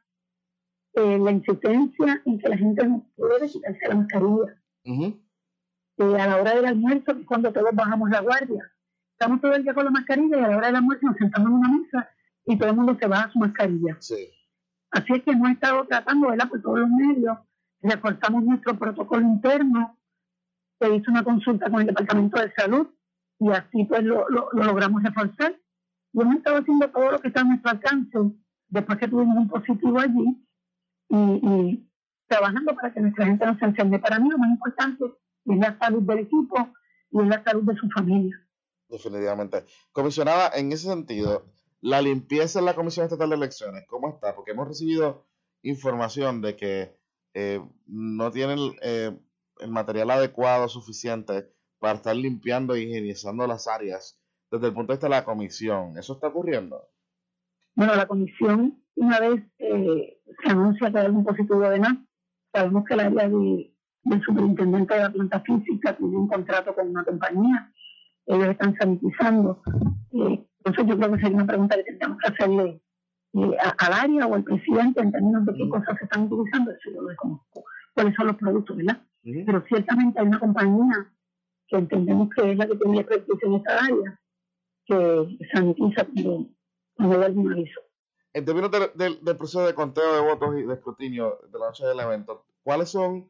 eh, 0.95 1.19
la 1.19 1.31
insistencia 1.31 2.23
en 2.25 2.39
que 2.39 2.49
la 2.49 2.57
gente 2.57 2.87
no 2.87 3.07
puede 3.17 3.49
quitarse 3.49 3.89
la 3.89 3.95
mascarilla. 3.95 4.61
Eh, 4.85 6.21
a 6.21 6.27
la 6.27 6.37
hora 6.37 6.55
del 6.55 6.65
almuerzo, 6.65 7.15
cuando 7.27 7.53
todos 7.53 7.71
bajamos 7.73 8.11
la 8.11 8.21
guardia, 8.21 8.73
estamos 9.13 9.41
todo 9.41 9.53
el 9.55 9.63
día 9.63 9.75
con 9.75 9.85
la 9.85 9.91
mascarilla 9.91 10.39
y 10.39 10.45
a 10.45 10.49
la 10.49 10.57
hora 10.57 10.67
del 10.69 10.77
almuerzo 10.77 11.07
nos 11.07 11.17
sentamos 11.17 11.49
en 11.51 11.57
una 11.57 11.79
mesa 11.79 12.11
y 12.47 12.57
todo 12.57 12.71
el 12.71 12.77
mundo 12.77 12.97
se 12.99 13.07
baja 13.07 13.31
su 13.31 13.39
mascarilla. 13.39 13.99
Así 14.91 15.13
es 15.13 15.23
que 15.23 15.31
hemos 15.31 15.51
estado 15.51 15.87
tratando, 15.87 16.29
¿verdad? 16.29 16.49
Por 16.49 16.63
todos 16.63 16.81
los 16.81 16.89
medios, 16.89 17.39
reforzamos 17.83 18.43
nuestro 18.43 18.77
protocolo 18.77 19.23
interno, 19.23 19.97
se 20.81 20.97
hizo 20.97 21.11
una 21.11 21.23
consulta 21.23 21.71
con 21.71 21.83
el 21.83 21.87
Departamento 21.87 22.41
de 22.41 22.53
Salud 22.53 22.89
y 23.39 23.51
así 23.51 23.85
pues 23.85 24.03
lo, 24.03 24.27
logramos 24.29 25.03
reforzar. 25.03 25.55
Y 26.13 26.21
hemos 26.21 26.37
estado 26.37 26.57
haciendo 26.57 26.91
todo 26.91 27.13
lo 27.13 27.19
que 27.21 27.29
está 27.29 27.43
a 27.43 27.45
nuestro 27.45 27.71
alcance 27.71 28.19
después 28.69 28.99
que 28.99 29.09
tuvimos 29.09 29.37
un 29.37 29.49
positivo 29.49 30.01
allí 30.01 30.45
y, 31.11 31.87
trabajando 32.27 32.75
para 32.75 32.93
que 32.93 33.01
nuestra 33.01 33.27
gente 33.27 33.45
no 33.45 33.59
se 33.59 33.65
enferme. 33.65 33.99
Para 33.99 34.19
mí 34.21 34.31
lo 34.31 34.39
más 34.39 34.51
importante 34.51 35.05
es 35.05 35.59
la 35.59 35.77
salud 35.79 36.03
del 36.03 36.21
equipo 36.21 36.73
y 37.11 37.21
es 37.21 37.27
la 37.27 37.43
salud 37.43 37.65
de 37.65 37.77
su 37.77 37.89
familia. 37.91 38.37
Definitivamente. 38.89 39.65
Comisionada, 39.93 40.51
en 40.55 40.73
ese 40.73 40.89
sentido, 40.89 41.47
la 41.81 42.01
limpieza 42.01 42.59
en 42.59 42.67
la 42.67 42.75
Comisión 42.75 43.05
Estatal 43.05 43.31
de 43.31 43.37
Elecciones, 43.37 43.85
¿cómo 43.89 44.11
está? 44.11 44.35
Porque 44.35 44.53
hemos 44.53 44.69
recibido 44.69 45.27
información 45.63 46.41
de 46.41 46.57
que 46.57 46.97
eh, 47.35 47.61
no 47.87 48.31
tienen 48.31 48.59
eh, 48.83 49.17
el 49.59 49.71
material 49.71 50.11
adecuado 50.11 50.69
suficiente 50.69 51.53
para 51.79 51.95
estar 51.95 52.15
limpiando 52.15 52.75
e 52.75 52.83
higienizando 52.83 53.47
las 53.47 53.67
áreas 53.67 54.21
desde 54.51 54.67
el 54.67 54.75
punto 54.75 54.93
de 54.93 54.97
vista 54.97 55.07
de 55.07 55.11
la 55.11 55.25
comisión. 55.25 55.97
¿Eso 55.97 56.15
está 56.15 56.29
ocurriendo? 56.29 56.89
Bueno, 57.75 57.95
la 57.95 58.07
comisión, 58.07 58.83
una 58.97 59.21
vez 59.21 59.43
eh, 59.59 60.20
se 60.43 60.51
anuncia 60.51 60.91
que 60.91 60.99
hay 60.99 61.09
un 61.09 61.25
positivo 61.25 61.61
de 61.61 61.81
más, 61.81 61.95
sabemos 62.53 62.85
que 62.85 62.95
el 62.95 63.01
área 63.01 63.29
de, 63.29 63.75
del 64.05 64.23
superintendente 64.23 64.95
de 64.95 65.01
la 65.01 65.11
planta 65.11 65.41
física 65.41 65.97
tiene 65.97 66.17
un 66.17 66.29
contrato 66.29 66.75
con 66.75 66.89
una 66.89 67.05
compañía, 67.05 67.73
ellos 68.27 68.49
están 68.49 68.77
sanitizando. 68.77 69.63
Eh, 70.13 70.47
entonces 70.59 70.87
yo 70.87 70.99
creo 70.99 71.13
que 71.13 71.21
sería 71.21 71.37
una 71.37 71.47
pregunta 71.47 71.77
que 71.77 71.85
tendríamos 71.85 72.19
que 72.19 72.33
hacerle 72.33 72.83
eh, 73.33 73.57
al 73.79 73.93
área 73.93 74.27
o 74.27 74.35
al 74.35 74.45
presidente 74.45 75.01
en 75.01 75.13
términos 75.13 75.47
de 75.47 75.55
qué 75.55 75.69
cosas 75.69 75.97
se 75.99 76.05
están 76.05 76.25
utilizando, 76.31 76.71
eso 76.71 76.91
yo 76.93 77.03
lo 77.03 77.09
desconozco, 77.09 77.65
cuáles 77.95 78.15
son 78.15 78.27
los 78.27 78.37
productos, 78.37 78.77
¿verdad? 78.77 79.03
Pero 79.23 79.65
ciertamente 79.69 80.21
hay 80.21 80.27
una 80.27 80.41
compañía 80.41 81.13
que 81.69 81.77
entendemos 81.77 82.29
que 82.35 82.53
es 82.53 82.59
la 82.59 82.67
que 82.67 82.77
tiene 82.77 83.01
expertise 83.01 83.43
en 83.43 83.55
esta 83.55 83.79
área, 83.85 84.21
que 84.87 85.39
sanitiza 85.53 86.05
cuando, 86.05 86.49
hay 86.99 87.23
algún 87.23 87.53
aviso. 87.53 87.81
En 88.33 88.45
términos 88.45 88.71
del 88.95 89.37
proceso 89.37 89.67
de 89.67 89.75
conteo 89.75 90.15
de 90.15 90.21
votos 90.21 90.57
y 90.59 90.63
de 90.63 90.75
escrutinio 90.75 91.41
de 91.53 91.59
la 91.59 91.67
noche 91.67 91.85
del 91.85 91.99
evento, 91.99 92.47
¿cuáles 92.63 92.89
son, 92.89 93.29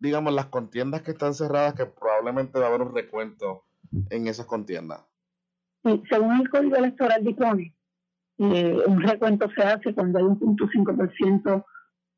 digamos, 0.00 0.32
las 0.32 0.46
contiendas 0.46 1.02
que 1.02 1.12
están 1.12 1.34
cerradas 1.34 1.74
que 1.74 1.86
probablemente 1.86 2.58
va 2.58 2.66
a 2.66 2.68
haber 2.68 2.82
un 2.82 2.94
recuento 2.94 3.64
en 4.10 4.26
esas 4.26 4.46
contiendas? 4.46 5.04
Sí, 5.84 6.02
según 6.10 6.40
el 6.40 6.50
Código 6.50 6.76
Electoral 6.76 7.24
dispone, 7.24 7.74
eh, 8.38 8.82
un 8.86 9.00
recuento 9.02 9.48
se 9.54 9.62
hace 9.62 9.94
cuando 9.94 10.18
hay 10.18 10.24
un 10.24 10.38
punto 10.38 10.66
5% 10.66 11.64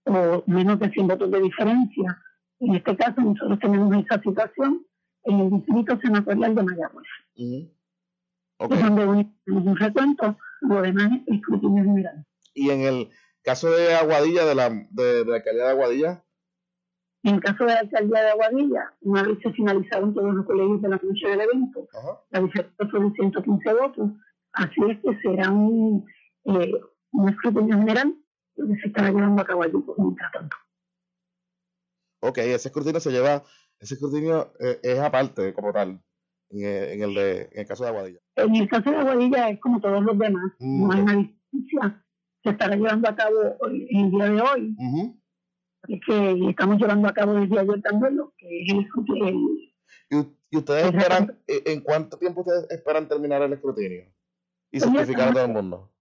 o 0.05 0.45
menos 0.47 0.79
de 0.79 0.91
100 0.91 1.09
votos 1.09 1.31
de 1.31 1.41
diferencia. 1.41 2.19
En 2.61 2.75
este 2.77 2.97
caso, 2.97 3.21
nosotros 3.21 3.59
tenemos 3.59 3.95
esa 3.97 4.21
situación 4.23 4.87
en 5.25 5.41
el 5.41 5.51
distrito 5.51 5.99
senatorial 6.01 6.55
de 6.55 6.63
Mayagüez. 6.63 7.07
Es 7.35 7.69
donde 8.69 9.27
tenemos 9.45 9.67
un 9.67 9.77
recuento, 9.77 10.37
lo 10.63 10.83
demás 10.83 11.11
es 11.27 11.37
escrutinio 11.37 11.85
general. 11.85 12.25
¿Y 12.55 12.71
en 12.71 12.81
el 12.83 13.11
caso 13.43 13.71
de 13.71 13.95
Aguadilla, 13.95 14.45
de 14.45 14.55
la, 14.55 14.71
de, 14.71 15.25
de 15.25 15.25
la 15.25 15.37
alcaldía 15.37 15.65
de 15.65 15.71
Aguadilla? 15.71 16.25
En 17.25 17.37
el 17.37 17.41
caso 17.41 17.65
de 17.65 17.73
la 17.73 17.81
alcaldía 17.81 18.23
de 18.23 18.31
Aguadilla, 18.31 18.95
una 19.03 19.23
vez 19.23 19.39
se 19.43 19.53
finalizaron 19.53 20.13
todos 20.13 20.35
los 20.35 20.45
colegios 20.45 20.83
de 20.83 20.89
la 20.89 21.01
noche 21.03 21.29
del 21.29 21.41
evento, 21.41 21.89
la 22.31 22.41
diferencia 22.41 22.89
fue 22.91 23.01
de 23.01 23.11
115 23.13 23.75
votos, 23.75 24.11
así 24.53 24.81
es 24.91 24.99
que 25.01 25.21
será 25.23 25.51
un, 25.51 26.05
eh, 26.47 26.81
un 27.13 27.29
escrutinio 27.29 27.79
general 27.79 28.15
que 28.57 28.63
se 28.81 28.89
estará 28.89 29.11
llevando 29.11 29.41
a 29.41 29.45
cabo 29.45 29.63
allí 29.63 29.85
mientras 29.99 30.33
tanto. 30.33 30.57
Ok, 32.23 32.39
ese 32.39 32.69
escrutinio 32.69 33.01
se 33.01 33.13
lleva, 33.13 33.45
ese 33.79 33.95
escrutinio 33.95 34.53
eh, 34.59 34.81
es 34.83 34.99
aparte 34.99 35.55
como 35.55 35.73
tal, 35.73 36.03
en, 36.53 36.61
eh, 36.61 36.93
en, 36.93 37.03
el 37.03 37.15
de, 37.15 37.43
en 37.53 37.61
el 37.61 37.67
caso 37.67 37.85
de 37.85 37.91
Aguadilla. 37.91 38.19
En 38.37 38.57
el 38.57 38.69
caso 38.69 38.91
de 38.91 38.97
Aguadilla 38.97 39.49
es 39.51 39.61
como 39.61 39.81
todos 39.81 40.03
los 40.03 40.19
demás, 40.19 40.53
mm, 40.59 40.87
no 40.87 40.93
hay 40.93 41.01
una 41.01 41.17
distancia, 41.17 42.05
se 42.43 42.51
estará 42.51 42.77
llevando 42.77 43.09
a 43.09 43.17
cabo 43.17 43.57
en 43.71 44.05
el 44.05 44.11
día 44.11 44.25
de 44.31 44.41
hoy. 44.41 44.77
Es 45.89 46.01
que 46.07 46.49
estamos 46.49 46.79
llevando 46.81 47.09
a 47.09 47.15
cabo 47.15 47.35
desde 47.35 47.59
ayer 47.59 47.83
también 47.83 48.17
lo 48.17 48.33
que 48.37 48.63
es 48.63 48.73
el, 48.73 50.37
¿Y, 50.51 50.57
ustedes 50.57 50.95
esperan, 50.95 51.39
en 51.47 51.81
cuánto 51.81 52.19
tiempo 52.19 52.43
ustedes 52.43 52.71
esperan 52.71 53.09
terminar 53.09 53.41
el 53.43 53.55
escrutinio? 53.55 54.05
Y 54.71 54.81
certificar 54.81 55.29
a 55.29 55.33
todo 55.33 55.45
el 55.47 55.53
mundo. 55.53 55.93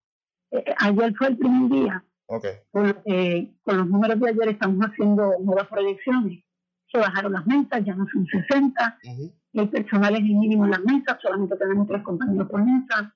Eh, 0.51 0.63
ayer 0.79 1.13
fue 1.17 1.27
el 1.27 1.37
primer 1.37 1.71
día. 1.71 2.05
Okay. 2.25 2.55
Con, 2.71 2.97
eh, 3.05 3.53
con 3.63 3.77
los 3.77 3.87
números 3.87 4.19
de 4.19 4.29
ayer 4.29 4.49
estamos 4.49 4.85
haciendo 4.85 5.33
nuevas 5.39 5.67
proyecciones. 5.67 6.43
Se 6.91 6.97
bajaron 6.97 7.33
las 7.33 7.47
mesas, 7.47 7.83
ya 7.85 7.95
no 7.95 8.05
son 8.11 8.25
60. 8.27 8.99
El 9.53 9.69
personal 9.69 10.13
es 10.13 10.21
el 10.21 10.35
mínimo 10.35 10.65
en 10.65 10.71
las 10.71 10.83
mesas, 10.83 11.17
solamente 11.21 11.55
tenemos 11.57 11.87
tres 11.87 12.03
compañeros 12.03 12.49
por 12.49 12.63
mesa. 12.63 13.13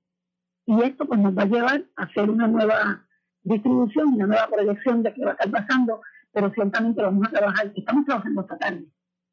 Y 0.66 0.82
esto 0.82 1.06
pues 1.06 1.20
nos 1.20 1.38
va 1.38 1.44
a 1.44 1.46
llevar 1.46 1.86
a 1.96 2.04
hacer 2.04 2.30
una 2.30 2.48
nueva 2.48 3.06
distribución, 3.44 4.14
una 4.16 4.28
nueva 4.28 4.48
proyección 4.48 5.04
de 5.04 5.14
qué 5.14 5.24
va 5.24 5.32
a 5.32 5.34
estar 5.34 5.52
pasando, 5.52 6.02
pero 6.32 6.52
ciertamente 6.54 7.02
vamos 7.02 7.28
a 7.28 7.32
trabajar, 7.32 7.72
estamos 7.76 8.06
trabajando 8.06 8.42
esta 8.42 8.58
tarde. 8.58 8.86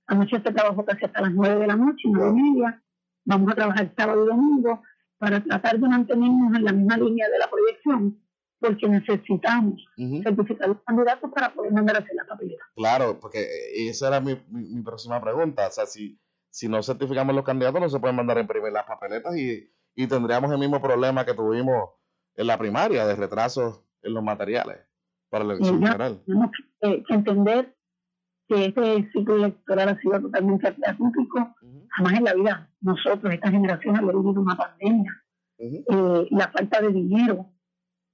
Anoche 0.07 0.37
se 0.37 0.53
trabajó 0.53 0.85
casi 0.85 1.05
hasta 1.05 1.23
las 1.23 1.33
9 1.33 1.61
de 1.61 1.67
la 1.67 1.77
noche, 1.77 2.09
nueve 2.09 2.39
y 2.39 2.43
media. 2.43 2.83
Vamos 3.25 3.53
a 3.53 3.55
trabajar 3.55 3.93
sábado 3.97 4.25
y 4.25 4.29
domingo 4.29 4.83
para 5.19 5.43
tratar 5.43 5.79
de 5.79 5.89
mantenernos 5.89 6.55
en 6.57 6.65
la 6.65 6.73
misma 6.73 6.97
línea 6.97 7.29
de 7.29 7.39
la 7.39 7.49
proyección 7.49 8.19
porque 8.63 8.89
necesitamos 8.89 9.85
certificar 10.23 10.69
los 10.69 10.79
candidatos 10.87 11.31
para 11.33 11.53
poder 11.53 11.73
mandar 11.73 11.97
a 11.97 11.99
hacer 11.99 12.15
la 12.15 12.25
papeleta. 12.25 12.65
Claro, 12.77 13.19
porque 13.21 13.41
eh, 13.41 13.89
esa 13.89 14.09
era 14.09 14.21
mi, 14.21 14.41
mi, 14.51 14.81
próxima 14.83 15.21
pregunta. 15.21 15.67
O 15.67 15.71
sea, 15.73 15.85
si, 15.85 16.19
si 16.53 16.69
no 16.69 16.83
certificamos 16.83 17.35
los 17.35 17.45
candidatos, 17.45 17.81
no 17.81 17.89
se 17.89 17.99
pueden 17.99 18.17
mandar 18.17 18.37
a 18.37 18.43
imprimir 18.43 18.73
las 18.73 18.85
papeletas 18.85 19.35
y, 19.37 19.73
y 19.95 20.07
tendríamos 20.07 20.53
el 20.53 20.59
mismo 20.59 20.81
problema 20.83 21.25
que 21.25 21.33
tuvimos 21.33 21.91
en 22.37 22.47
la 22.47 22.59
primaria 22.59 23.07
de 23.07 23.17
retrasos 23.17 23.83
en 24.03 24.13
los 24.13 24.23
materiales 24.23 24.79
para 25.31 25.45
la 25.45 25.55
elección 25.55 25.83
general. 25.83 26.23
Tenemos 26.27 26.51
que, 26.81 27.15
entender 27.15 27.75
que 28.49 28.67
este 28.67 29.11
ciclo 29.13 29.37
electoral 29.37 29.89
ha 29.89 30.01
sido 30.01 30.21
totalmente 30.21 30.69
atípico. 30.69 31.55
Jamás 31.89 32.13
en 32.15 32.25
la 32.25 32.35
vida 32.35 32.71
nosotros, 32.83 33.33
esta 33.33 33.51
generación, 33.51 33.97
ha 33.97 34.01
vivido 34.01 34.41
una 34.41 34.57
pandemia. 34.57 35.25
Eh, 35.59 36.29
la 36.31 36.49
falta 36.49 36.83
de 36.83 36.89
dinero, 36.93 37.47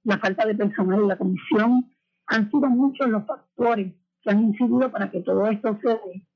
la 0.03 0.17
falta 0.17 0.45
de 0.45 0.55
personal 0.55 1.01
en 1.01 1.07
la 1.09 1.17
comisión, 1.17 1.91
han 2.27 2.49
sido 2.49 2.69
muchos 2.69 3.09
los 3.09 3.25
factores 3.25 3.93
que 4.21 4.29
han 4.29 4.43
incidido 4.43 4.89
para 4.89 5.11
que 5.11 5.21
todo 5.21 5.45
esto 5.47 5.77
se 5.81 5.89
dé. 5.89 6.28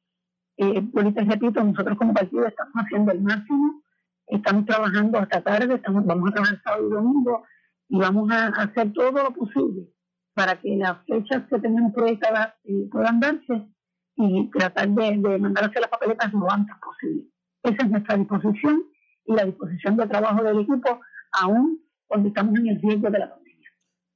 Eh, 0.63 1.23
repito, 1.25 1.63
nosotros 1.63 1.97
como 1.97 2.13
partido 2.13 2.45
estamos 2.47 2.73
haciendo 2.75 3.11
el 3.11 3.21
máximo, 3.21 3.81
estamos 4.27 4.65
trabajando 4.65 5.19
hasta 5.19 5.41
tarde, 5.41 5.75
estamos, 5.75 6.05
vamos 6.05 6.29
a 6.29 6.33
trabajar 6.33 6.61
sábado 6.63 6.87
y 6.87 6.91
domingo 6.91 7.43
y 7.89 7.99
vamos 7.99 8.31
a, 8.31 8.47
hacer 8.47 8.93
todo 8.93 9.11
lo 9.11 9.33
posible 9.33 9.89
para 10.33 10.59
que 10.59 10.75
las 10.77 10.97
fechas 11.05 11.43
que 11.49 11.59
tenemos 11.59 11.93
proyectadas 11.93 12.53
eh, 12.63 12.87
puedan 12.91 13.19
darse 13.19 13.67
y 14.15 14.49
tratar 14.51 14.89
de, 14.89 15.17
de 15.17 15.37
mandar 15.37 15.65
hacer 15.65 15.81
las 15.81 15.89
papeletas 15.89 16.33
lo 16.33 16.49
antes 16.49 16.75
posible. 16.77 17.25
Esa 17.63 17.83
es 17.83 17.89
nuestra 17.89 18.17
disposición 18.17 18.83
y 19.25 19.33
la 19.33 19.45
disposición 19.45 19.97
de 19.97 20.07
trabajo 20.07 20.43
del 20.43 20.59
equipo, 20.61 20.99
aún 21.31 21.81
cuando 22.07 22.29
estamos 22.29 22.55
en 22.59 22.67
el 22.67 22.81
riesgo 22.81 23.09
de 23.09 23.19
la 23.19 23.29
pandemia. 23.29 23.69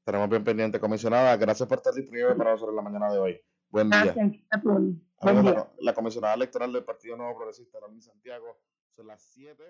Tenemos 0.06 0.30
bien 0.30 0.44
pendiente, 0.44 0.80
comisionada. 0.80 1.36
Gracias 1.36 1.68
por 1.68 1.80
estar 1.80 1.94
disponible 1.94 2.36
para 2.36 2.52
nosotros 2.52 2.74
en 2.74 2.78
la 2.78 2.90
mañana 2.90 3.12
de 3.12 3.20
hoy. 3.20 3.42
Buen 3.70 3.90
día. 3.90 4.14
Gracias. 4.14 4.98
Buen 5.22 5.42
día. 5.42 5.68
La, 5.80 5.94
comisionada 5.94 6.36
electoral 6.36 6.72
del 6.72 6.84
Partido 6.84 7.18
Nuevo 7.18 7.36
Progresista, 7.36 7.80
Ramón 7.80 8.02
Santiago, 8.02 8.60
son 8.92 9.08
las 9.08 9.22
7 9.34 9.64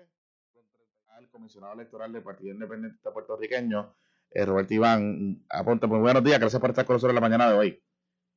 el 1.18 1.28
comisionado 1.30 1.72
electoral 1.74 2.12
del 2.12 2.22
Partido 2.22 2.52
Independiente 2.52 3.10
Puertorriqueño, 3.10 3.94
eh, 4.30 4.44
Roberto 4.44 4.74
Iván. 4.74 5.44
Aponte, 5.48 5.86
muy 5.86 5.98
buenos 5.98 6.22
días, 6.22 6.38
gracias 6.38 6.60
por 6.60 6.70
estar 6.70 6.84
con 6.84 6.94
nosotros 6.94 7.10
en 7.10 7.14
la 7.16 7.20
mañana 7.20 7.50
de 7.50 7.58
hoy. 7.58 7.82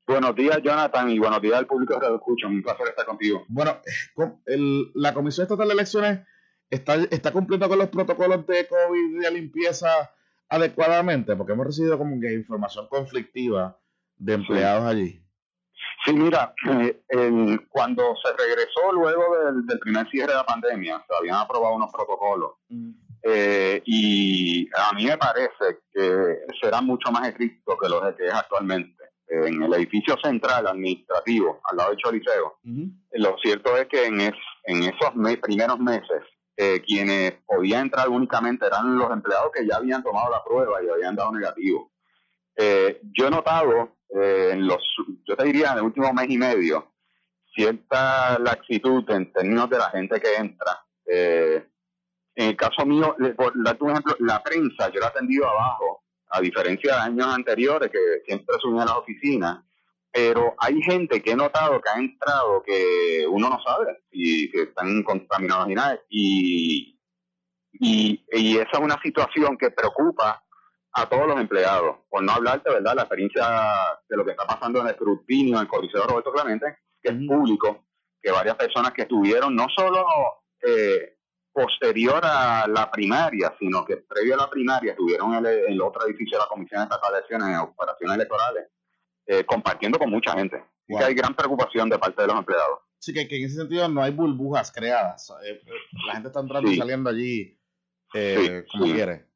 Buenos 0.07 0.35
días, 0.35 0.59
Jonathan, 0.63 1.09
y 1.09 1.19
buenos 1.19 1.41
días 1.41 1.55
al 1.55 1.67
público 1.67 1.99
que 1.99 2.07
lo 2.07 2.15
escucha. 2.15 2.47
Un 2.47 2.63
placer 2.63 2.87
estar 2.87 3.05
contigo. 3.05 3.45
Bueno, 3.47 3.81
el, 4.45 4.91
la 4.95 5.13
Comisión 5.13 5.43
Estatal 5.43 5.67
de 5.67 5.73
Elecciones 5.73 6.19
está, 6.69 6.95
está 6.95 7.31
cumpliendo 7.31 7.69
con 7.69 7.77
los 7.77 7.89
protocolos 7.89 8.47
de 8.47 8.67
COVID 8.67 9.17
y 9.17 9.19
de 9.19 9.31
limpieza 9.31 9.89
adecuadamente, 10.49 11.35
porque 11.35 11.53
hemos 11.53 11.67
recibido 11.67 11.97
como 11.97 12.19
que 12.19 12.33
información 12.33 12.87
conflictiva 12.87 13.79
de 14.17 14.33
empleados 14.33 14.85
allí. 14.85 15.20
Sí, 16.05 16.13
mira, 16.13 16.53
eh, 17.09 17.59
cuando 17.69 18.15
se 18.23 18.33
regresó 18.35 18.91
luego 18.91 19.23
del, 19.45 19.79
primer 19.79 20.09
cierre 20.09 20.31
de 20.31 20.37
la 20.37 20.45
pandemia, 20.45 21.03
se 21.07 21.15
habían 21.15 21.35
aprobado 21.35 21.75
unos 21.75 21.91
protocolos 21.91 22.53
mm. 22.69 22.91
eh, 23.23 23.81
y 23.85 24.67
a 24.75 24.93
mí 24.95 25.05
me 25.05 25.17
parece 25.17 25.81
que 25.93 26.37
serán 26.59 26.85
mucho 26.85 27.11
más 27.11 27.27
estrictos 27.27 27.75
que 27.79 27.89
los 27.89 28.15
que 28.15 28.27
es 28.27 28.33
actualmente. 28.33 29.03
En 29.27 29.63
el 29.63 29.73
edificio 29.75 30.17
central 30.21 30.67
administrativo, 30.67 31.61
al 31.63 31.77
lado 31.77 31.91
del 31.91 31.99
Choliseo, 31.99 32.57
lo 33.13 33.37
cierto 33.37 33.77
es 33.77 33.87
que 33.87 34.07
en, 34.07 34.19
en 34.19 34.83
esos 34.83 35.39
primeros 35.41 35.79
meses, 35.79 36.23
eh, 36.57 36.81
quienes 36.85 37.35
podían 37.45 37.83
entrar 37.83 38.09
únicamente 38.09 38.65
eran 38.65 38.97
los 38.97 39.09
empleados 39.09 39.51
que 39.53 39.65
ya 39.65 39.77
habían 39.77 40.03
tomado 40.03 40.29
la 40.31 40.43
prueba 40.43 40.83
y 40.83 40.89
habían 40.89 41.15
dado 41.15 41.31
negativo. 41.31 41.93
yo 42.57 43.27
he 43.27 43.31
notado 43.31 43.95
eh, 44.13 44.49
en 44.53 44.67
los, 44.67 44.83
yo 45.25 45.35
te 45.35 45.45
diría, 45.45 45.71
en 45.71 45.77
el 45.79 45.83
último 45.83 46.11
mes 46.13 46.29
y 46.29 46.37
medio, 46.37 46.93
cierta 47.53 48.39
laxitud 48.39 49.09
en 49.09 49.31
términos 49.31 49.69
de 49.69 49.77
la 49.77 49.89
gente 49.89 50.19
que 50.19 50.35
entra. 50.35 50.85
Eh, 51.05 51.65
en 52.35 52.47
el 52.49 52.55
caso 52.55 52.85
mío, 52.85 53.15
por 53.35 53.53
darte 53.63 53.83
un 53.83 53.91
ejemplo, 53.91 54.15
la 54.19 54.41
prensa 54.41 54.89
yo 54.89 54.99
la 54.99 55.07
he 55.07 55.09
atendido 55.09 55.47
abajo, 55.47 56.03
a 56.29 56.39
diferencia 56.39 56.95
de 56.95 57.01
años 57.01 57.27
anteriores 57.27 57.91
que 57.91 58.21
siempre 58.25 58.55
subía 58.59 58.83
a 58.83 58.85
las 58.85 58.95
oficinas, 58.95 59.63
pero 60.11 60.55
hay 60.57 60.81
gente 60.81 61.21
que 61.21 61.31
he 61.31 61.35
notado 61.35 61.81
que 61.81 61.89
ha 61.89 61.99
entrado 61.99 62.63
que 62.63 63.25
uno 63.29 63.49
no 63.49 63.59
sabe 63.61 64.03
y 64.11 64.49
que 64.49 64.63
están 64.63 65.03
contaminados 65.03 65.69
y 65.69 65.73
nada, 65.73 65.99
y, 66.09 66.99
y, 67.73 68.25
y 68.31 68.57
esa 68.57 68.71
es 68.73 68.79
una 68.79 69.01
situación 69.01 69.57
que 69.57 69.71
preocupa 69.71 70.43
a 70.93 71.07
todos 71.07 71.27
los 71.27 71.39
empleados, 71.39 71.97
por 72.09 72.23
no 72.23 72.33
hablarte, 72.33 72.69
¿verdad?, 72.69 72.95
la 72.95 73.03
experiencia 73.03 73.47
de 74.09 74.17
lo 74.17 74.25
que 74.25 74.31
está 74.31 74.45
pasando 74.45 74.79
en 74.79 74.87
el 74.87 74.91
escrutinio 74.91 75.55
en 75.55 75.61
el 75.61 75.67
Coliseo 75.67 76.05
Roberto 76.05 76.31
Clemente, 76.31 76.77
que 77.01 77.09
es 77.09 77.15
público, 77.27 77.85
que 78.21 78.31
varias 78.31 78.55
personas 78.55 78.91
que 78.91 79.03
estuvieron 79.03 79.55
no 79.55 79.67
solo 79.75 80.05
eh, 80.61 81.17
posterior 81.51 82.21
a 82.23 82.67
la 82.67 82.91
primaria, 82.91 83.53
sino 83.59 83.85
que 83.85 83.97
previo 83.97 84.35
a 84.35 84.37
la 84.37 84.49
primaria 84.49 84.91
estuvieron 84.91 85.33
en 85.33 85.45
el, 85.45 85.81
otro 85.81 86.05
edificio 86.05 86.37
de 86.37 86.43
la 86.43 86.49
Comisión 86.49 86.83
Estatal 86.83 87.11
de 87.11 87.17
Elecciones 87.17 87.47
en 87.49 87.55
operaciones 87.55 88.15
electorales, 88.15 88.67
eh, 89.25 89.45
compartiendo 89.45 89.97
con 89.97 90.09
mucha 90.09 90.33
gente. 90.33 90.63
Y 90.87 90.97
que 90.97 91.03
hay 91.03 91.13
gran 91.13 91.33
preocupación 91.33 91.89
de 91.89 91.97
parte 91.97 92.21
de 92.21 92.27
los 92.27 92.37
empleados. 92.37 92.79
Sí, 92.99 93.13
que, 93.13 93.21
en 93.21 93.45
ese 93.45 93.55
sentido 93.55 93.87
no 93.87 94.03
hay 94.03 94.11
burbujas 94.11 94.71
creadas. 94.71 95.33
Eh, 95.45 95.61
la 96.05 96.13
gente 96.13 96.27
está 96.27 96.41
entrando 96.41 96.69
y 96.69 96.75
saliendo 96.75 97.09
allí 97.09 97.57
como 98.71 98.85
quiere. 98.85 99.30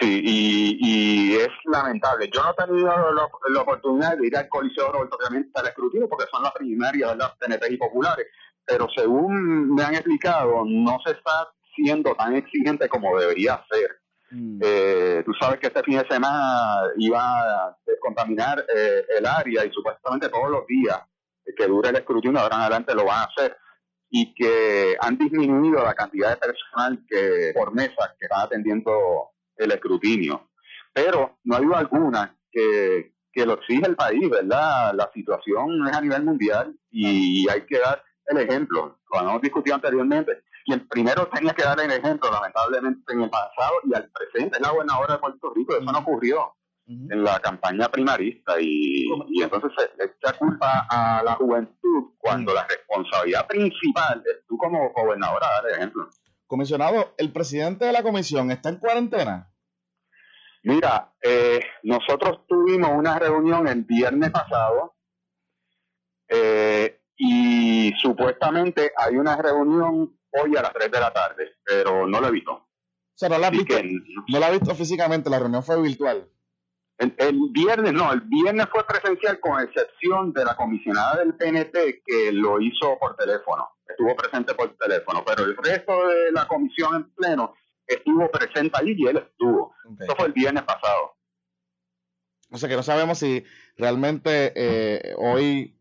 Sí, 0.00 0.20
y, 0.24 1.36
es 1.36 1.48
lamentable. 1.64 2.30
Yo 2.32 2.42
no 2.42 2.50
he 2.50 2.66
tenido 2.66 3.12
la, 3.12 3.60
oportunidad 3.60 4.16
de 4.16 4.26
ir 4.26 4.36
al 4.36 4.48
Coliseo 4.48 4.90
Roberto 4.90 5.18
Clemente 5.18 5.50
al 5.54 5.66
escrutinio 5.66 6.08
porque 6.08 6.26
son 6.30 6.42
las 6.42 6.52
primarias 6.52 7.10
de 7.10 7.16
las 7.16 7.38
TNT 7.38 7.70
y 7.70 7.76
populares, 7.76 8.26
pero 8.64 8.88
según 8.94 9.74
me 9.74 9.82
han 9.82 9.94
explicado, 9.94 10.64
no 10.64 10.98
se 11.04 11.12
está 11.12 11.48
siendo 11.74 12.14
tan 12.14 12.36
exigente 12.36 12.88
como 12.88 13.18
debería 13.18 13.62
ser. 13.70 13.90
Mm. 14.30 14.60
Eh, 14.62 15.22
tú 15.26 15.32
sabes 15.38 15.60
que 15.60 15.66
este 15.66 15.82
fin 15.82 15.98
de 15.98 16.08
semana 16.08 16.90
iba 16.96 17.20
a 17.20 17.76
descontaminar 17.86 18.64
eh, 18.74 19.04
el 19.18 19.26
área 19.26 19.64
y 19.64 19.70
supuestamente 19.70 20.30
todos 20.30 20.50
los 20.50 20.66
días 20.66 21.00
que 21.56 21.66
dure 21.66 21.90
el 21.90 21.96
escrutinio, 21.96 22.40
ahora 22.40 22.56
en 22.56 22.62
adelante 22.62 22.94
lo 22.94 23.04
van 23.04 23.20
a 23.20 23.24
hacer 23.24 23.56
y 24.08 24.34
que 24.34 24.96
han 25.00 25.16
disminuido 25.16 25.82
la 25.82 25.94
cantidad 25.94 26.30
de 26.30 26.36
personal 26.36 27.04
que 27.08 27.52
por 27.54 27.74
mesa 27.74 28.14
que 28.18 28.26
están 28.26 28.42
atendiendo 28.42 29.32
el 29.56 29.72
escrutinio. 29.72 30.50
Pero 30.92 31.38
no 31.44 31.56
hay 31.56 31.64
duda 31.64 31.78
alguna 31.78 32.36
que, 32.50 33.14
que 33.32 33.46
lo 33.46 33.54
exige 33.54 33.86
el 33.86 33.96
país, 33.96 34.28
¿verdad? 34.28 34.92
La 34.94 35.10
situación 35.12 35.86
es 35.88 35.96
a 35.96 36.00
nivel 36.00 36.24
mundial 36.24 36.74
y 36.90 37.48
hay 37.48 37.62
que 37.66 37.78
dar 37.78 38.02
el 38.26 38.38
ejemplo. 38.38 38.98
Como 39.04 39.30
hemos 39.30 39.42
discutido 39.42 39.76
anteriormente, 39.76 40.42
y 40.64 40.72
el 40.72 40.86
primero 40.86 41.28
tenía 41.28 41.52
que 41.54 41.62
dar 41.62 41.80
el 41.80 41.90
ejemplo, 41.90 42.30
lamentablemente, 42.30 43.12
en 43.12 43.22
el 43.22 43.30
pasado 43.30 43.72
y 43.84 43.94
al 43.94 44.10
presente, 44.10 44.56
es 44.56 44.62
la 44.62 44.70
gobernadora 44.70 45.14
de 45.14 45.20
Puerto 45.20 45.52
Rico. 45.54 45.76
Eso 45.76 45.90
no 45.90 45.98
ocurrió 45.98 46.54
en 46.86 47.24
la 47.24 47.40
campaña 47.40 47.88
primarista 47.88 48.60
y, 48.60 49.06
y 49.28 49.42
entonces 49.42 49.70
se 49.76 50.04
echa 50.04 50.36
culpa 50.36 50.86
a 50.90 51.22
la 51.24 51.34
juventud 51.34 52.12
cuando 52.18 52.52
la 52.52 52.66
responsabilidad 52.66 53.46
principal 53.46 54.22
es 54.26 54.44
tú 54.46 54.56
como 54.58 54.90
gobernadora 54.92 55.46
dar 55.46 55.70
el 55.70 55.76
ejemplo. 55.76 56.08
Comisionado, 56.52 57.14
¿el 57.16 57.32
presidente 57.32 57.86
de 57.86 57.92
la 57.92 58.02
comisión 58.02 58.50
está 58.50 58.68
en 58.68 58.76
cuarentena? 58.76 59.50
Mira, 60.64 61.14
eh, 61.22 61.62
nosotros 61.82 62.46
tuvimos 62.46 62.90
una 62.94 63.18
reunión 63.18 63.66
el 63.68 63.84
viernes 63.84 64.30
pasado 64.32 64.94
eh, 66.28 67.00
y 67.16 67.90
supuestamente 67.96 68.92
hay 68.94 69.16
una 69.16 69.34
reunión 69.34 70.14
hoy 70.30 70.54
a 70.54 70.60
las 70.60 70.74
3 70.74 70.90
de 70.90 71.00
la 71.00 71.10
tarde, 71.10 71.52
pero 71.64 72.06
no 72.06 72.20
la 72.20 72.28
he 72.28 72.32
visto. 72.32 72.52
O 72.52 72.68
sea, 73.14 73.30
no 73.30 73.38
la, 73.38 73.48
visto, 73.48 73.74
no 74.28 74.38
la 74.38 74.50
he 74.50 74.58
visto 74.58 74.74
físicamente, 74.74 75.30
la 75.30 75.38
reunión 75.38 75.62
fue 75.62 75.80
virtual. 75.80 76.28
El, 76.98 77.14
el, 77.16 77.38
viernes, 77.50 77.94
no, 77.94 78.12
el 78.12 78.20
viernes 78.20 78.66
fue 78.70 78.86
presencial 78.86 79.40
con 79.40 79.58
excepción 79.58 80.34
de 80.34 80.44
la 80.44 80.54
comisionada 80.54 81.16
del 81.16 81.34
PNT 81.34 82.02
que 82.04 82.30
lo 82.30 82.60
hizo 82.60 82.98
por 82.98 83.16
teléfono 83.16 83.70
estuvo 83.92 84.16
presente 84.16 84.54
por 84.54 84.76
teléfono, 84.76 85.24
pero 85.24 85.44
el 85.44 85.56
resto 85.56 86.08
de 86.08 86.32
la 86.32 86.46
comisión 86.46 86.96
en 86.96 87.10
pleno 87.14 87.54
estuvo 87.86 88.30
presente 88.30 88.78
allí 88.78 88.94
y 88.98 89.06
él 89.06 89.18
estuvo. 89.18 89.74
Eso 90.00 90.16
fue 90.16 90.26
el 90.26 90.32
viernes 90.32 90.64
pasado. 90.64 91.16
O 92.50 92.58
sea 92.58 92.68
que 92.68 92.76
no 92.76 92.82
sabemos 92.82 93.18
si 93.18 93.44
realmente 93.76 94.52
eh, 94.54 95.14
hoy 95.16 95.78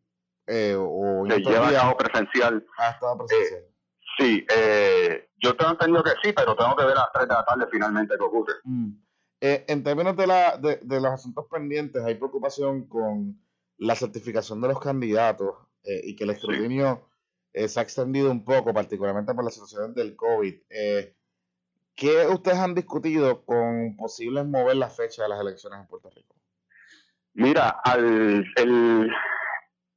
eh, 0.48 0.76
o 0.78 1.26
se 1.30 1.40
lleva 1.40 1.68
a 1.70 1.98
presencial. 1.98 2.66
Ah, 2.78 2.98
presencial. 3.18 3.62
Eh, 3.62 3.72
sí, 4.18 4.46
eh, 4.54 5.30
yo 5.42 5.56
tengo 5.56 5.72
entendido 5.72 6.04
que 6.04 6.12
sí, 6.24 6.34
pero 6.34 6.56
tengo 6.56 6.76
que 6.76 6.86
ver 6.86 6.98
a 6.98 7.02
las 7.02 7.12
3 7.14 7.28
de 7.28 7.34
la 7.34 7.46
tarde 7.46 7.66
finalmente 7.72 8.16
qué 8.18 8.24
ocurre. 8.24 8.54
Mm. 8.64 8.92
en 9.40 9.84
términos 9.84 10.16
de, 10.16 10.28
la, 10.28 10.58
de, 10.58 10.80
de, 10.84 11.02
los 11.02 11.12
asuntos 11.12 11.46
pendientes, 11.50 12.04
hay 12.04 12.16
preocupación 12.16 12.88
con 12.88 13.42
la 13.78 13.96
certificación 13.96 14.62
de 14.62 14.68
los 14.68 14.80
candidatos 14.80 15.56
y 15.84 16.16
que 16.16 16.26
el 16.26 16.30
escrutinio 16.32 17.10
eh, 17.54 17.68
se 17.68 17.80
ha 17.80 17.84
extendido 17.84 18.32
un 18.32 18.44
poco, 18.44 18.74
particularmente 18.74 19.34
por 19.34 19.44
las 19.44 19.54
situaciones 19.54 19.96
del 19.96 20.16
COVID. 20.16 20.56
Eh, 20.70 21.16
¿qué 21.96 22.28
ustedes 22.28 22.58
han 22.58 22.74
discutido 22.74 23.44
con 23.46 23.96
posibles 23.98 24.46
mover 24.46 24.76
la 24.78 24.90
fecha 24.90 25.24
de 25.24 25.30
las 25.30 25.40
elecciones 25.40 25.80
en 25.80 25.88
Puerto 25.88 26.10
Rico? 26.10 26.36
Mira, 27.34 27.70
al, 27.84 28.46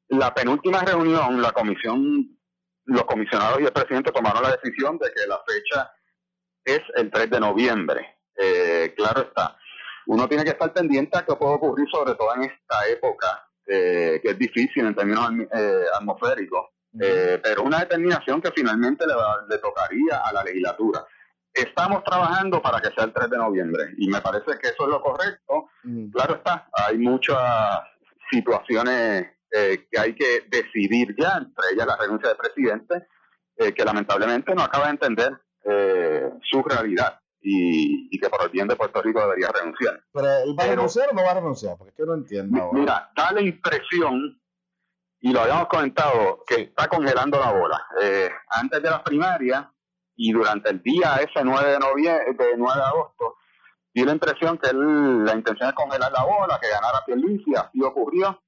la 0.09 0.35
penúltima 0.35 0.83
reunión, 0.83 1.41
la 1.41 1.53
comisión, 1.53 2.39
los 2.85 3.05
comisionados 3.05 3.61
y 3.61 3.65
el 3.65 3.73
presidente 3.73 4.13
tomaron 4.13 4.43
la 4.43 4.57
decisión 4.57 4.99
de 4.99 5.11
que 5.13 5.27
la 5.27 5.41
fecha 5.47 5.93
es 6.65 6.81
el 6.97 7.11
3 7.11 7.31
de 7.31 7.41
noviembre. 7.41 8.19
Eh, 8.37 8.93
claro 8.97 9.23
está, 9.23 9.57
uno 10.07 10.29
tiene 10.29 10.45
que 10.45 10.51
estar 10.51 10.73
pendiente 10.73 11.17
a 11.17 11.25
qué 11.25 11.35
puede 11.37 11.55
ocurrir, 11.55 11.87
sobre 11.91 12.15
todo 12.15 12.35
en 12.35 12.43
esta 12.45 12.87
época, 12.89 13.49
eh, 13.67 14.21
que 14.23 14.31
es 14.31 14.39
difícil 14.39 14.87
en 14.87 14.95
términos 14.95 15.31
eh, 15.53 15.85
atmosféricos, 15.95 16.69
eh, 17.01 17.41
pero 17.43 17.63
una 17.63 17.81
determinación 17.81 18.41
que 18.41 18.53
finalmente 18.53 19.07
le, 19.07 19.15
le 19.49 19.59
tocaría 19.59 20.19
a 20.25 20.33
la 20.33 20.45
legislatura. 20.45 21.05
Estamos 21.53 22.03
trabajando 22.03 22.61
para 22.61 22.81
que 22.81 22.91
sea 22.91 23.05
el 23.05 23.13
3 23.13 23.31
de 23.31 23.39
noviembre 23.39 23.85
y 23.99 24.09
me 24.09 24.21
parece 24.21 24.59
que 24.61 24.69
eso 24.69 24.85
es 24.85 24.89
lo 24.89 25.01
correcto. 25.01 25.69
Claro 26.13 26.37
está, 26.37 26.69
hay 26.73 26.99
muchas 26.99 27.39
situaciones 28.31 29.27
eh, 29.57 29.87
que 29.89 30.01
hay 30.01 30.15
que 30.15 30.47
decidir 30.49 31.15
ya, 31.17 31.37
entre 31.37 31.73
ellas 31.73 31.87
la 31.87 31.97
renuncia 31.97 32.29
del 32.29 32.39
presidente, 32.39 33.07
eh, 33.57 33.73
que 33.73 33.85
lamentablemente 33.85 34.53
no 34.53 34.63
acaba 34.63 34.87
de 34.87 34.91
entender 34.91 35.33
eh, 35.65 36.29
su 36.43 36.61
realidad 36.63 37.21
y, 37.41 38.19
que 38.19 38.29
por 38.29 38.43
el 38.43 38.49
bien 38.49 38.67
de 38.67 38.75
Puerto 38.75 39.01
Rico 39.01 39.21
debería 39.21 39.53
renunciar. 39.53 40.03
¿Pero 40.13 40.27
él 40.27 40.57
va 40.59 40.65
a 40.65 40.67
renunciar 40.69 41.11
o 41.11 41.15
no 41.15 41.23
va 41.23 41.31
a 41.31 41.35
renunciar? 41.35 41.77
Porque 41.77 41.91
es 41.91 41.97
que 41.97 42.05
no 42.05 42.15
entiendo. 42.15 42.71
Mira, 42.73 43.13
da 43.15 43.31
la 43.31 43.43
impresión, 43.43 44.41
y 45.25 45.33
lo 45.33 45.41
habíamos 45.41 45.69
comentado, 45.69 46.45
que 46.47 46.61
está 46.61 46.87
congelando 46.87 47.41
la 47.41 47.51
bola. 47.51 47.87
antes 48.51 48.83
de 48.83 48.91
las 48.91 49.01
primarias 49.01 49.65
y 50.17 50.31
durante 50.33 50.69
el 50.69 50.83
día 50.83 51.17
ese 51.17 51.43
9 51.43 51.73
de, 51.73 51.79
noviembre, 51.79 52.35
de 52.37 52.57
9 52.59 52.79
de 52.79 52.87
agosto, 52.87 53.37
dio 53.95 54.05
la 54.05 54.13
impresión 54.13 54.59
que 54.59 54.69
él, 54.69 55.25
la 55.25 55.33
intención 55.33 55.71
es 55.71 55.75
congelar 55.75 56.13
la 56.13 56.25
bola, 56.25 56.59
que 56.61 56.69
ganara 56.69 57.03
Pierluisi, 57.07 57.55
así 57.55 57.83
ocurrió. 57.83 58.39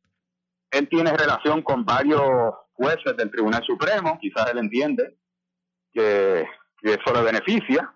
Él 0.70 0.86
tiene 0.90 1.16
relación 1.16 1.62
con 1.62 1.86
varios 1.86 2.52
jueces 2.74 3.16
del 3.16 3.30
Tribunal 3.30 3.64
Supremo, 3.64 4.18
quizás 4.20 4.50
él 4.50 4.58
entiende 4.58 5.16
que, 5.94 6.46
eso 6.82 7.14
le 7.14 7.22
beneficia, 7.22 7.90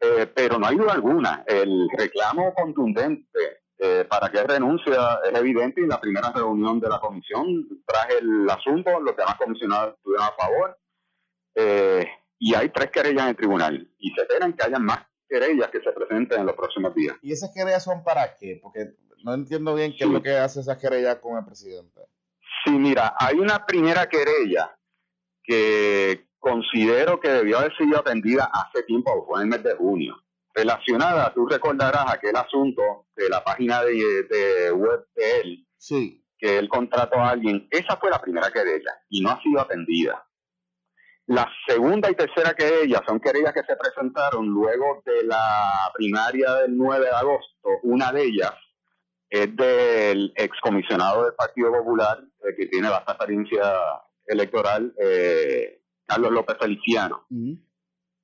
eh, 0.00 0.30
pero 0.36 0.58
no 0.58 0.66
hay 0.66 0.76
duda 0.76 0.92
alguna. 0.92 1.44
El 1.46 1.88
reclamo 1.96 2.52
contundente 2.52 3.57
eh, 3.78 4.04
para 4.08 4.28
que 4.28 4.38
él 4.38 4.48
renuncie 4.48 4.92
es 4.92 5.38
evidente 5.38 5.80
y 5.80 5.84
en 5.84 5.90
la 5.90 6.00
primera 6.00 6.32
reunión 6.32 6.80
de 6.80 6.88
la 6.88 6.98
comisión 6.98 7.46
traje 7.86 8.18
el 8.18 8.48
asunto, 8.50 8.98
los 9.00 9.16
demás 9.16 9.36
comisionados 9.36 9.94
estuvieron 9.94 10.26
a 10.26 10.32
favor. 10.32 10.78
Eh, 11.54 12.06
y 12.40 12.54
hay 12.54 12.68
tres 12.70 12.90
querellas 12.90 13.22
en 13.22 13.28
el 13.30 13.36
tribunal 13.36 13.90
y 13.98 14.10
se 14.10 14.22
esperan 14.22 14.52
que 14.52 14.64
haya 14.64 14.78
más 14.78 15.00
querellas 15.28 15.70
que 15.70 15.80
se 15.80 15.92
presenten 15.92 16.40
en 16.40 16.46
los 16.46 16.56
próximos 16.56 16.94
días. 16.94 17.16
¿Y 17.22 17.32
esas 17.32 17.52
querellas 17.54 17.84
son 17.84 18.02
para 18.02 18.36
qué? 18.36 18.58
Porque 18.62 18.94
no 19.24 19.34
entiendo 19.34 19.74
bien 19.74 19.94
qué 19.96 20.04
es 20.04 20.10
lo 20.10 20.22
que 20.22 20.36
hace 20.36 20.60
esa 20.60 20.78
querella 20.78 21.20
con 21.20 21.36
el 21.38 21.44
presidente. 21.44 22.00
Sí, 22.64 22.70
mira, 22.70 23.14
hay 23.18 23.38
una 23.38 23.64
primera 23.64 24.08
querella 24.08 24.76
que 25.42 26.28
considero 26.38 27.20
que 27.20 27.28
debió 27.28 27.58
haber 27.58 27.76
sido 27.76 27.98
atendida 27.98 28.50
hace 28.52 28.82
tiempo, 28.84 29.24
fue 29.26 29.40
en 29.40 29.42
el 29.44 29.48
mes 29.48 29.62
de 29.62 29.74
junio. 29.76 30.16
Relacionada, 30.54 31.32
tú 31.32 31.46
recordarás 31.46 32.12
aquel 32.12 32.36
asunto 32.36 33.06
de 33.14 33.28
la 33.28 33.44
página 33.44 33.82
de, 33.82 34.72
web 34.72 35.06
de 35.14 35.40
él, 35.40 35.66
sí. 35.76 36.24
que 36.38 36.58
él 36.58 36.68
contrató 36.68 37.18
a 37.18 37.30
alguien. 37.30 37.68
Esa 37.70 37.96
fue 37.96 38.10
la 38.10 38.20
primera 38.20 38.50
querella 38.50 38.92
y 39.08 39.20
no 39.20 39.30
ha 39.30 39.42
sido 39.42 39.60
atendida. 39.60 40.24
La 41.26 41.46
segunda 41.66 42.10
y 42.10 42.14
tercera 42.14 42.54
querella 42.54 43.02
son 43.06 43.20
querellas 43.20 43.52
que 43.52 43.62
se 43.62 43.76
presentaron 43.76 44.46
luego 44.46 45.02
de 45.04 45.24
la 45.24 45.92
primaria 45.94 46.54
del 46.54 46.76
9 46.76 47.04
de 47.04 47.10
agosto. 47.10 47.68
Una 47.82 48.10
de 48.12 48.24
ellas 48.24 48.54
es 49.28 49.54
del 49.54 50.32
excomisionado 50.36 51.24
del 51.24 51.34
Partido 51.34 51.70
Popular, 51.70 52.24
eh, 52.44 52.54
que 52.56 52.66
tiene 52.66 52.88
bastante 52.88 53.24
experiencia 53.24 53.62
electoral, 54.26 54.94
eh, 54.98 55.82
Carlos 56.06 56.32
López 56.32 56.56
Feliciano. 56.58 57.26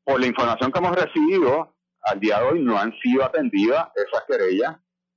Por 0.02 0.20
la 0.20 0.26
información 0.26 0.72
que 0.72 0.78
hemos 0.78 0.96
recibido, 0.96 1.73
al 2.04 2.20
día 2.20 2.38
de 2.38 2.44
hoy 2.44 2.60
no 2.60 2.78
han 2.78 2.92
sido 3.00 3.24
atendidas 3.24 3.88
esas 3.94 4.24
querellas. 4.26 4.76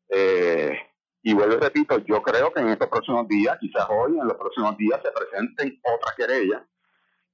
Eh, 0.09 0.77
y 1.23 1.33
vuelvo 1.33 1.55
y 1.55 1.59
repito, 1.59 1.97
yo 1.99 2.21
creo 2.21 2.53
que 2.53 2.61
en 2.61 2.69
estos 2.69 2.87
próximos 2.87 3.27
días, 3.27 3.57
quizás 3.59 3.85
hoy, 3.89 4.17
en 4.17 4.27
los 4.27 4.37
próximos 4.37 4.77
días, 4.77 4.99
se 5.03 5.11
presenten 5.11 5.79
otras 5.83 6.15
querellas. 6.15 6.61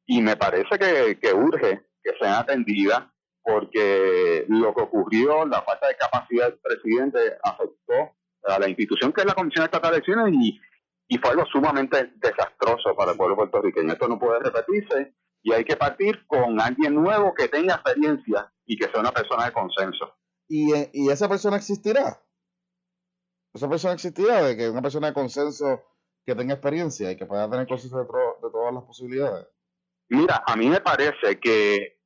Y 0.05 0.21
me 0.21 0.35
parece 0.35 0.77
que, 0.79 1.19
que 1.19 1.33
urge 1.33 1.85
que 2.03 2.11
sean 2.19 2.33
atendidas 2.33 3.03
porque 3.43 4.45
lo 4.47 4.73
que 4.73 4.81
ocurrió, 4.81 5.45
la 5.45 5.61
falta 5.61 5.87
de 5.87 5.97
capacidad 5.97 6.49
del 6.49 6.59
presidente 6.59 7.37
afectó 7.43 8.15
a 8.45 8.59
la 8.59 8.67
institución 8.67 9.11
que 9.11 9.21
es 9.21 9.27
la 9.27 9.35
Comisión 9.35 9.65
Estatal 9.65 9.91
de 9.91 9.97
Elecciones 9.97 10.33
y, 10.33 10.59
y 11.07 11.17
fue 11.17 11.31
algo 11.31 11.45
sumamente 11.45 12.13
desastroso 12.15 12.95
para 12.95 13.11
el 13.11 13.17
pueblo 13.17 13.35
puertorriqueño. 13.35 13.93
Esto 13.93 14.07
no 14.07 14.17
puede 14.17 14.39
repetirse 14.39 15.13
y 15.43 15.53
hay 15.53 15.65
que 15.65 15.75
partir 15.75 16.25
con 16.25 16.59
alguien 16.59 16.95
nuevo 16.95 17.33
que 17.33 17.47
tenga 17.49 17.75
experiencia 17.75 18.51
y 18.65 18.77
que 18.77 18.89
sea 18.89 19.01
una 19.01 19.11
persona 19.11 19.45
de 19.45 19.51
consenso. 19.51 20.15
¿Y, 20.47 20.71
y 20.93 21.09
esa 21.09 21.29
persona 21.29 21.57
existirá? 21.57 22.21
¿Esa 23.53 23.69
persona 23.69 23.93
existirá 23.93 24.41
de 24.41 24.57
que 24.57 24.69
una 24.69 24.81
persona 24.81 25.07
de 25.07 25.13
consenso 25.13 25.83
que 26.25 26.33
tenga 26.33 26.53
experiencia 26.53 27.11
y 27.11 27.17
que 27.17 27.25
pueda 27.25 27.49
tener 27.49 27.67
consenso 27.67 27.97
de, 27.97 28.05
de 28.05 28.51
todas 28.51 28.73
las 28.73 28.83
posibilidades? 28.83 29.47
Mira, 30.09 30.43
a 30.45 30.55
mí 30.55 30.67
me 30.67 30.79
parece 30.79 31.39
que 31.39 31.99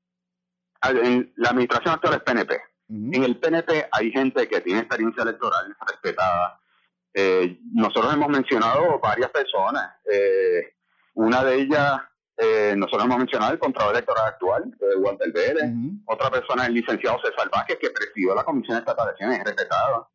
en 0.83 1.33
la 1.37 1.49
administración 1.49 1.95
actual 1.95 2.15
es 2.15 2.21
PNP. 2.21 2.59
En 2.89 3.23
el 3.23 3.39
PNP 3.39 3.89
hay 3.91 4.11
gente 4.11 4.47
que 4.47 4.61
tiene 4.61 4.79
experiencia 4.79 5.23
electoral 5.23 5.75
respetada. 5.85 6.61
Eh, 7.13 7.59
nosotros 7.73 8.13
hemos 8.13 8.29
mencionado 8.29 8.99
varias 8.99 9.29
personas. 9.31 9.95
Eh, 10.05 10.75
una 11.15 11.43
de 11.43 11.55
ellas, 11.55 11.99
eh, 12.37 12.75
nosotros 12.77 13.05
hemos 13.05 13.17
mencionado 13.17 13.53
el 13.53 13.59
Contralor 13.59 13.93
Electoral 13.93 14.25
actual, 14.27 14.77
Walter 14.97 15.31
Vélez. 15.31 15.71
Otra 16.05 16.29
persona 16.29 16.63
es 16.63 16.69
el 16.69 16.75
licenciado 16.75 17.19
César 17.23 17.49
Vázquez, 17.51 17.77
que 17.79 17.89
presidió 17.89 18.35
la 18.35 18.43
Comisión 18.43 18.75
de 18.75 18.79
Estatal 18.79 19.05
de 19.05 19.11
Elecciones, 19.11 19.43
respetada. 19.43 20.07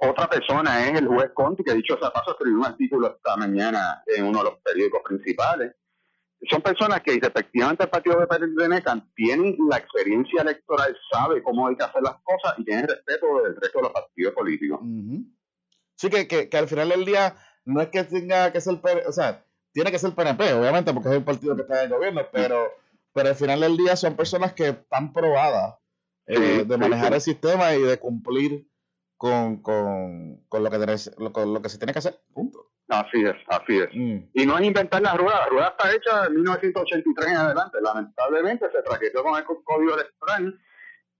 otra 0.00 0.28
persona 0.28 0.86
es 0.86 1.00
el 1.00 1.06
juez 1.06 1.30
Conti, 1.34 1.64
que 1.64 1.74
dicho 1.74 1.98
sea 1.98 2.10
paso, 2.10 2.32
escribió 2.32 2.58
un 2.58 2.66
artículo 2.66 3.08
esta 3.16 3.36
mañana 3.36 4.02
en 4.06 4.24
uno 4.24 4.38
de 4.38 4.44
los 4.44 4.58
periódicos 4.62 5.02
principales 5.04 5.74
son 6.48 6.62
personas 6.62 7.00
que 7.02 7.18
respectivamente 7.20 7.84
el 7.84 7.90
partido 7.90 8.20
de 8.20 8.26
pertenezcan 8.26 9.10
tienen 9.14 9.56
la 9.68 9.78
experiencia 9.78 10.42
electoral, 10.42 10.96
sabe 11.10 11.42
cómo 11.42 11.66
hay 11.66 11.76
que 11.76 11.84
hacer 11.84 12.02
las 12.02 12.16
cosas 12.22 12.58
y 12.58 12.64
tienen 12.64 12.86
respeto 12.86 13.42
del 13.42 13.56
resto 13.56 13.78
de 13.78 13.82
los 13.82 13.92
partidos 13.92 14.34
políticos. 14.34 14.80
Sí, 15.96 16.10
que, 16.10 16.48
que, 16.48 16.56
al 16.56 16.68
final 16.68 16.90
del 16.90 17.04
día 17.04 17.34
no 17.64 17.80
es 17.80 17.88
que 17.88 18.04
tenga 18.04 18.52
que 18.52 18.60
ser, 18.60 18.80
o 19.06 19.12
sea, 19.12 19.44
tiene 19.78 19.92
que 19.92 19.98
ser 20.00 20.12
PNP, 20.12 20.54
obviamente, 20.54 20.92
porque 20.92 21.08
es 21.08 21.14
el 21.14 21.22
partido 21.22 21.54
que 21.54 21.62
está 21.62 21.84
en 21.84 21.92
el 21.92 21.96
gobierno, 21.96 22.22
pero, 22.32 22.66
pero 23.12 23.28
al 23.28 23.36
final 23.36 23.60
del 23.60 23.76
día 23.76 23.94
son 23.94 24.16
personas 24.16 24.52
que 24.52 24.70
están 24.70 25.12
probadas 25.12 25.76
eh, 26.26 26.64
de 26.66 26.76
manejar 26.76 27.14
el 27.14 27.20
sistema 27.20 27.72
y 27.76 27.82
de 27.82 27.96
cumplir 27.96 28.66
con, 29.16 29.62
con, 29.62 30.42
con, 30.48 30.64
lo 30.64 30.70
que 30.72 30.78
con 31.30 31.54
lo 31.54 31.62
que 31.62 31.68
se 31.68 31.78
tiene 31.78 31.92
que 31.92 32.00
hacer, 32.00 32.20
punto. 32.34 32.72
Así 32.88 33.22
es, 33.22 33.36
así 33.46 33.78
es. 33.78 33.88
Mm. 33.94 34.30
Y 34.34 34.46
no 34.46 34.58
es 34.58 34.64
inventar 34.64 35.00
la 35.00 35.14
rueda, 35.14 35.42
la 35.42 35.46
rueda 35.46 35.68
está 35.68 35.94
hecha 35.94 36.26
en 36.26 36.34
1983 36.34 37.28
en 37.28 37.36
adelante. 37.36 37.78
Lamentablemente 37.80 38.66
se 38.72 38.82
traqueteó 38.82 39.22
con 39.22 39.38
el 39.38 39.44
código 39.44 39.94
electoral 39.94 40.60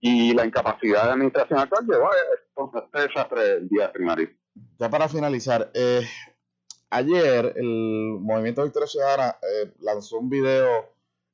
y 0.01 0.33
la 0.33 0.45
incapacidad 0.45 1.05
de 1.05 1.11
administración 1.11 1.59
actual 1.59 1.85
llevó 1.87 2.09
a 2.09 2.79
este 2.83 3.07
desastre 3.07 3.53
el 3.53 3.69
día 3.69 3.89
primario. 3.93 4.29
Ya 4.77 4.89
para 4.89 5.07
finalizar, 5.07 5.71
eh, 5.73 6.01
ayer 6.89 7.53
el 7.55 8.17
Movimiento 8.19 8.63
Victoria 8.63 8.87
Ciudadana 8.87 9.37
eh, 9.41 9.71
lanzó 9.79 10.19
un 10.19 10.29
video 10.29 10.89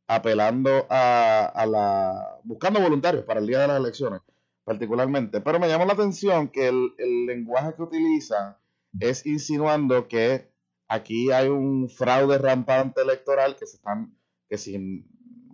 apelando 0.08 0.86
a, 0.89 1.46
a, 1.46 1.65
la. 1.65 2.39
buscando 2.44 2.80
voluntarios 2.80 3.24
para 3.26 3.39
el 3.39 3.48
día 3.48 3.60
de 3.60 3.68
las 3.68 3.80
elecciones, 3.80 4.22
particularmente. 4.63 5.41
Pero 5.41 5.60
me 5.60 5.68
llamó 5.68 5.86
la 5.86 5.94
atención 5.94 6.50
que 6.50 6.68
el, 6.68 6.94
el 6.98 7.26
lenguaje 7.26 7.74
que 7.76 7.84
utilizan 7.84 8.56
es 9.00 9.26
insinuando 9.26 10.08
que 10.08 10.52
aquí 10.88 11.32
hay 11.32 11.50
un 11.50 11.89
fraude 11.89 12.38
rampante 12.38 13.02
electoral, 13.02 13.56
que 13.56 13.65
se 13.65 13.78
están, 13.78 14.18
que 14.48 14.58
si 14.58 15.06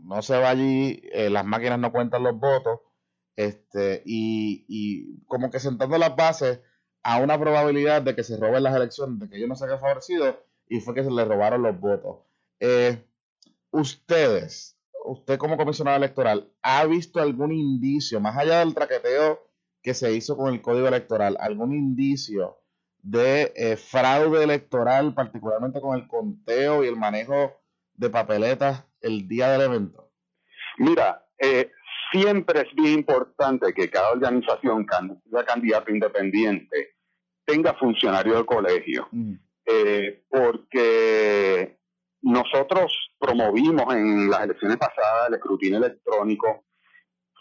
no 0.04 0.22
se 0.22 0.38
va 0.38 0.50
allí, 0.50 1.02
eh, 1.14 1.30
las 1.30 1.46
máquinas 1.46 1.80
no 1.80 1.92
cuentan 1.92 2.24
los 2.24 2.38
votos, 2.38 2.80
este, 3.36 4.04
y, 4.06 4.66
y 4.68 5.24
como 5.26 5.50
que 5.50 5.60
sentando 5.60 5.98
las 5.98 6.16
bases 6.16 6.60
a 7.04 7.20
una 7.20 7.40
probabilidad 7.40 8.02
de 8.02 8.16
que 8.16 8.24
se 8.24 8.38
roben 8.38 8.64
las 8.64 8.76
elecciones, 8.76 9.20
de 9.20 9.30
que 9.30 9.38
ellos 9.38 9.50
no 9.50 9.66
hayan 9.66 9.80
favorecido, 9.80 10.44
y 10.68 10.80
fue 10.80 10.94
que 10.94 11.04
se 11.04 11.12
les 11.12 11.28
robaron 11.28 11.64
los 11.64 11.80
votos. 11.80 12.20
Eh, 12.60 13.04
ustedes, 13.72 14.78
usted 15.06 15.38
como 15.38 15.58
comisionado 15.58 15.98
electoral, 15.98 16.52
¿ha 16.62 16.86
visto 16.86 17.20
algún 17.20 17.52
indicio, 17.52 18.20
más 18.20 18.38
allá 18.38 18.60
del 18.60 18.74
traqueteo 18.74 19.48
que 19.82 19.94
se 19.94 20.14
hizo 20.14 20.38
con 20.38 20.54
el 20.54 20.62
código 20.62 20.88
electoral, 20.88 21.38
algún 21.40 21.74
indicio 21.74 22.58
de 23.02 23.52
eh, 23.56 23.78
fraude 23.78 24.44
electoral, 24.44 25.16
particularmente 25.16 25.82
con 25.82 25.98
el 25.98 26.08
conteo 26.08 26.84
y 26.84 26.88
el 26.88 26.96
manejo 26.96 27.60
de 27.96 28.10
papeletas 28.10 28.86
el 29.02 29.28
día 29.28 29.50
del 29.50 29.62
evento? 29.62 30.12
Mira, 30.78 31.26
eh, 31.40 31.72
siempre 32.12 32.62
es 32.62 32.76
bien 32.76 33.00
importante 33.00 33.74
que 33.74 33.90
cada 33.90 34.12
organización, 34.12 34.86
cada 34.86 35.46
candidato 35.46 35.92
independiente, 35.92 36.96
tenga 37.46 37.74
funcionario 37.74 38.38
de 38.38 38.46
colegio, 38.46 39.10
eh, 39.66 40.24
porque 40.30 41.78
nosotros 42.22 43.12
promovimos 43.20 43.94
en 43.94 44.30
las 44.30 44.44
elecciones 44.44 44.78
pasadas 44.78 45.30
el 45.30 45.36
escrutinio 45.36 45.78
electrónico, 45.78 46.66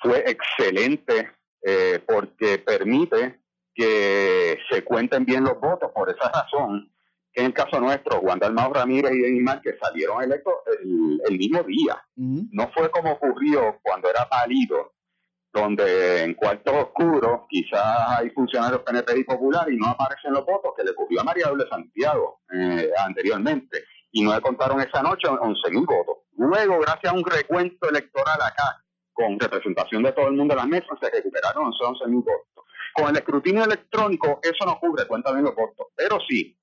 fue 0.02 0.24
excelente 0.26 1.33
eh, 1.62 2.02
porque 2.06 2.59
permite 2.59 3.40
que 3.74 4.59
se 4.70 4.83
cuenten 4.83 5.24
bien 5.24 5.44
los 5.44 5.61
votos. 5.61 5.90
Por 5.92 6.09
esa 6.11 6.30
razón, 6.30 6.90
que 7.32 7.40
en 7.40 7.46
el 7.46 7.54
caso 7.54 7.80
nuestro, 7.80 8.20
Juan 8.20 8.38
Dalmao 8.38 8.72
Ramírez 8.72 9.12
y 9.12 9.20
Denis 9.20 9.50
que 9.62 9.76
salieron 9.80 10.22
electos 10.22 10.54
el, 10.82 11.38
mismo 11.38 11.62
día. 11.62 12.02
No 12.16 12.70
fue 12.74 12.90
como 12.90 13.12
ocurrió 13.12 13.78
cuando 13.82 14.10
era 14.10 14.28
pálido, 14.28 14.92
donde 15.52 16.22
en 16.22 16.34
cuartos 16.34 16.74
oscuros 16.74 17.42
quizás 17.48 18.18
hay 18.18 18.30
funcionarios 18.30 18.82
PNP 18.82 19.18
y 19.18 19.24
Popular 19.24 19.70
y 19.70 19.76
no 19.76 19.86
aparecen 19.88 20.32
los 20.32 20.44
votos, 20.44 20.72
que 20.76 20.84
le 20.84 20.90
ocurrió 20.90 21.20
a 21.20 21.24
María 21.24 21.48
Doble 21.48 21.66
Santiago 21.68 22.40
eh, 22.52 22.90
anteriormente. 23.04 23.84
Y 24.12 24.22
no 24.22 24.34
le 24.34 24.40
contaron 24.40 24.80
esa 24.80 25.02
noche 25.02 25.28
11.000 25.28 25.86
votos. 25.86 26.24
Luego, 26.36 26.80
gracias 26.80 27.12
a 27.12 27.16
un 27.16 27.24
recuento 27.24 27.88
electoral 27.88 28.38
acá, 28.42 28.82
con 29.12 29.38
representación 29.38 30.02
de 30.02 30.12
todo 30.12 30.26
el 30.28 30.34
mundo 30.34 30.54
en 30.54 30.58
las 30.58 30.66
mesas, 30.66 30.98
se 31.00 31.10
recuperaron 31.10 31.70
11.000 31.70 32.14
votos. 32.14 32.64
Con 32.92 33.08
el 33.08 33.16
escrutinio 33.16 33.64
electrónico, 33.64 34.40
eso 34.42 34.66
no 34.66 34.78
cubre, 34.80 35.06
cuenta 35.06 35.30
bien 35.32 35.44
los 35.44 35.54
votos. 35.54 35.88
Pero 35.94 36.18
sí, 36.28 36.56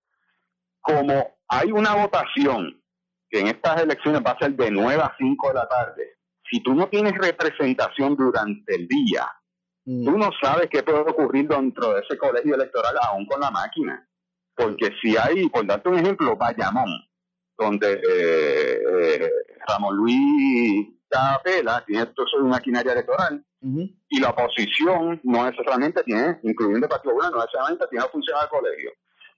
como 0.88 1.38
hay 1.50 1.71
una 1.71 1.95
votación 1.95 2.82
que 3.30 3.41
en 3.41 3.47
estas 3.47 3.82
elecciones 3.82 4.21
va 4.26 4.32
a 4.32 4.39
ser 4.39 4.56
de 4.56 4.71
9 4.71 5.02
a 5.02 5.13
5 5.17 5.47
de 5.50 5.54
la 5.54 5.67
tarde, 5.67 6.17
si 6.50 6.62
tú 6.63 6.73
no 6.73 6.88
tienes 6.88 7.13
representación 7.17 8.15
durante 8.15 8.73
el 8.73 8.88
día, 8.88 9.28
mm. 9.86 10.06
tú 10.06 10.17
no 10.17 10.30
sabes 10.41 10.69
qué 10.69 10.82
puede 10.82 11.00
ocurrir 11.00 11.47
dentro 11.47 11.93
de 11.93 12.02
ese 12.02 12.17
colegio 12.17 12.56
electoral 12.56 12.95
aún 13.02 13.26
con 13.26 13.41
la 13.41 13.52
máquina. 13.52 14.08
Porque 14.56 14.93
si 15.02 15.17
hay, 15.17 15.50
por 15.50 15.67
darte 15.67 15.89
un 15.89 16.00
ejemplo, 16.00 16.38
Bayamón, 16.38 16.89
donde 17.58 17.93
eh, 17.93 18.82
eh, 18.89 19.30
Ramón 19.67 19.97
Luis 19.97 20.88
Capela 21.10 21.84
tiene 21.86 22.06
todo 22.08 22.26
su 22.28 22.45
maquinaria 22.45 22.93
electoral 22.93 23.43
y 23.62 24.19
la 24.19 24.30
oposición 24.30 25.19
no 25.23 25.45
necesariamente 25.45 26.04
tiene, 26.04 26.39
incluyendo 26.43 26.86
el 26.86 26.89
Partido 26.89 27.13
Popular, 27.13 27.32
no 27.32 27.39
necesariamente 27.39 27.86
tiene 27.89 28.06
funcionar 28.12 28.43
el 28.43 28.50
colegio. 28.50 28.91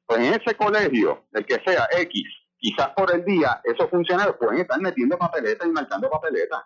Pues 0.10 0.22
en 0.22 0.34
ese 0.34 0.56
colegio, 0.56 1.26
el 1.34 1.46
que 1.46 1.62
sea 1.64 1.88
X, 1.92 2.24
quizás 2.58 2.90
por 2.96 3.14
el 3.14 3.24
día, 3.24 3.62
esos 3.64 3.92
funcionarios 3.92 4.38
pueden 4.38 4.62
estar 4.62 4.82
metiendo 4.82 5.16
papeletas 5.20 5.68
y 5.68 5.72
marcando 5.72 6.10
papeletas. 6.10 6.62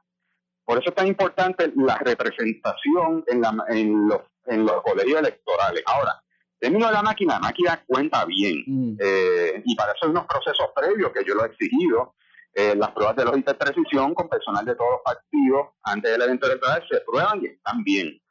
Por 0.64 0.80
eso 0.80 0.92
es 0.92 0.96
tan 0.96 1.08
importante 1.08 1.74
la 1.76 1.98
representación 1.98 3.26
en, 3.28 3.42
la, 3.42 3.54
en, 3.68 4.08
los, 4.08 4.22
en 4.46 4.66
los 4.66 4.82
colegios 4.82 5.20
electorales. 5.20 5.84
Ahora, 5.88 6.24
término 6.58 6.88
de 6.88 6.94
la 6.94 7.02
máquina, 7.02 7.34
la 7.34 7.40
máquina 7.42 7.84
cuenta 7.86 8.24
bien. 8.24 8.64
Mm. 8.66 8.96
Eh, 8.98 9.62
y 9.66 9.76
para 9.76 9.92
eso 9.92 10.06
hay 10.06 10.12
unos 10.12 10.26
procesos 10.26 10.70
previos 10.74 11.12
que 11.12 11.26
yo 11.26 11.36
lo 11.36 11.44
he 11.44 11.48
exigido. 11.48 12.16
Eh, 12.54 12.76
las 12.78 12.92
pruebas 12.92 13.18
de 13.18 13.26
lógica 13.26 13.52
de 13.52 13.58
precisión 13.58 14.14
con 14.14 14.30
personal 14.30 14.64
de 14.64 14.76
todos 14.76 14.92
los 14.92 15.02
partidos 15.04 15.68
antes 15.84 16.10
del 16.10 16.22
evento 16.22 16.46
electoral 16.46 16.82
se 16.90 17.02
prueban 17.02 17.44
y 17.44 17.48
están 17.48 17.84
bien. 17.84 18.22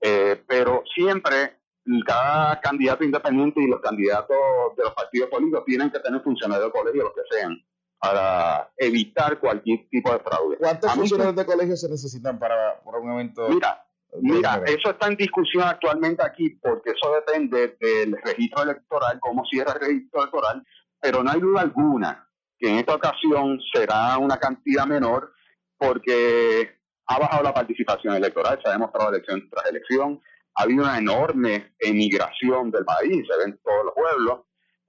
Eh, 0.00 0.42
pero 0.48 0.82
siempre 0.94 1.58
cada 2.06 2.60
candidato 2.60 3.04
independiente 3.04 3.62
y 3.62 3.66
los 3.66 3.80
candidatos 3.80 4.36
de 4.76 4.84
los 4.84 4.94
partidos 4.94 5.28
políticos 5.30 5.64
tienen 5.66 5.90
que 5.90 5.98
tener 5.98 6.20
funcionarios 6.22 6.66
de 6.66 6.78
colegio, 6.78 7.02
lo 7.04 7.14
que 7.14 7.22
sean, 7.30 7.62
para 7.98 8.70
evitar 8.76 9.38
cualquier 9.38 9.88
tipo 9.88 10.12
de 10.12 10.18
fraude. 10.20 10.56
¿Cuántos 10.58 10.92
funcionarios 10.92 11.36
de 11.36 11.46
colegio 11.46 11.76
se 11.76 11.88
necesitan 11.88 12.38
para, 12.38 12.80
un 12.84 13.12
evento? 13.12 13.48
Mira, 13.48 13.84
mira, 14.20 14.62
eso 14.66 14.90
está 14.90 15.08
en 15.08 15.16
discusión 15.16 15.64
actualmente 15.64 16.22
aquí 16.24 16.50
porque 16.50 16.90
eso 16.90 17.12
depende 17.14 17.76
del 17.80 18.16
registro 18.22 18.62
electoral, 18.62 19.18
cómo 19.20 19.44
cierra 19.46 19.72
el 19.72 19.80
registro 19.80 20.20
electoral, 20.20 20.64
pero 21.00 21.22
no 21.22 21.30
hay 21.30 21.40
duda 21.40 21.62
alguna 21.62 22.28
que 22.58 22.68
en 22.68 22.76
esta 22.76 22.94
ocasión 22.94 23.58
será 23.74 24.16
una 24.18 24.38
cantidad 24.38 24.86
menor 24.86 25.32
porque 25.76 26.78
ha 27.06 27.18
bajado 27.18 27.42
la 27.42 27.52
participación 27.52 28.14
electoral, 28.14 28.60
se 28.62 28.68
ha 28.68 28.72
demostrado 28.72 29.10
elección 29.10 29.48
tras 29.50 29.68
elección, 29.68 30.20
ha 30.54 30.62
habido 30.62 30.84
una 30.84 30.98
enorme 30.98 31.74
emigración 31.78 32.70
del 32.70 32.84
país, 32.84 33.26
se 33.26 33.44
ven 33.44 33.58
todos 33.62 33.84
los 33.86 33.94
pueblos, 33.94 34.40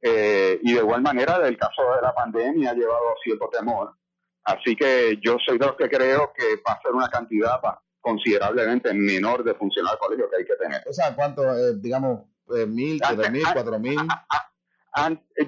eh, 0.01 0.59
y 0.61 0.73
de 0.73 0.79
igual 0.79 1.01
manera 1.01 1.37
el 1.47 1.57
caso 1.57 1.81
de 1.95 2.01
la 2.01 2.13
pandemia 2.13 2.71
ha 2.71 2.73
llevado 2.73 3.15
cierto 3.23 3.49
temor. 3.49 3.95
Así 4.43 4.75
que 4.75 5.17
yo 5.21 5.37
soy 5.45 5.57
de 5.57 5.65
los 5.65 5.77
que 5.77 5.89
creo 5.89 6.33
que 6.35 6.57
va 6.67 6.73
a 6.73 6.81
ser 6.81 6.91
una 6.91 7.07
cantidad 7.07 7.61
considerablemente 8.01 8.93
menor 8.93 9.45
de 9.45 9.55
funcionarios 9.55 9.99
colegio 10.01 10.29
que 10.29 10.35
hay 10.35 10.45
que 10.45 10.55
tener. 10.57 10.83
O 10.89 10.91
sea, 10.91 11.15
¿cuánto, 11.15 11.41
eh, 11.55 11.75
digamos, 11.77 12.25
eh, 12.53 12.65
mil, 12.65 12.99
tres 12.99 13.31
mil, 13.31 13.43
cuatro 13.53 13.79
mil? 13.79 13.97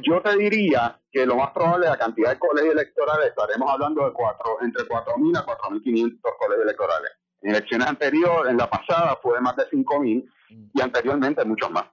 Yo 0.02 0.22
te 0.22 0.38
diría 0.38 1.00
que 1.12 1.26
lo 1.26 1.36
más 1.36 1.52
probable, 1.52 1.88
la 1.88 1.98
cantidad 1.98 2.32
de 2.32 2.40
colegios 2.40 2.74
electorales, 2.74 3.28
estaremos 3.28 3.70
hablando 3.70 4.06
de 4.06 4.14
cuatro, 4.14 4.58
entre 4.62 4.88
cuatro 4.88 5.18
mil 5.18 5.36
a 5.36 5.44
cuatro 5.44 5.70
mil 5.72 5.82
quinientos 5.82 6.32
colegios 6.40 6.64
electorales. 6.64 7.12
En 7.46 7.52
elecciones 7.52 7.88
anteriores, 7.88 8.52
en 8.52 8.58
la 8.58 8.68
pasada, 8.68 9.20
fue 9.22 9.40
más 9.40 9.56
de 9.56 9.70
5.000 9.70 10.28
y 10.74 10.82
anteriormente 10.82 11.46
muchos 11.46 11.70
más. 11.70 11.86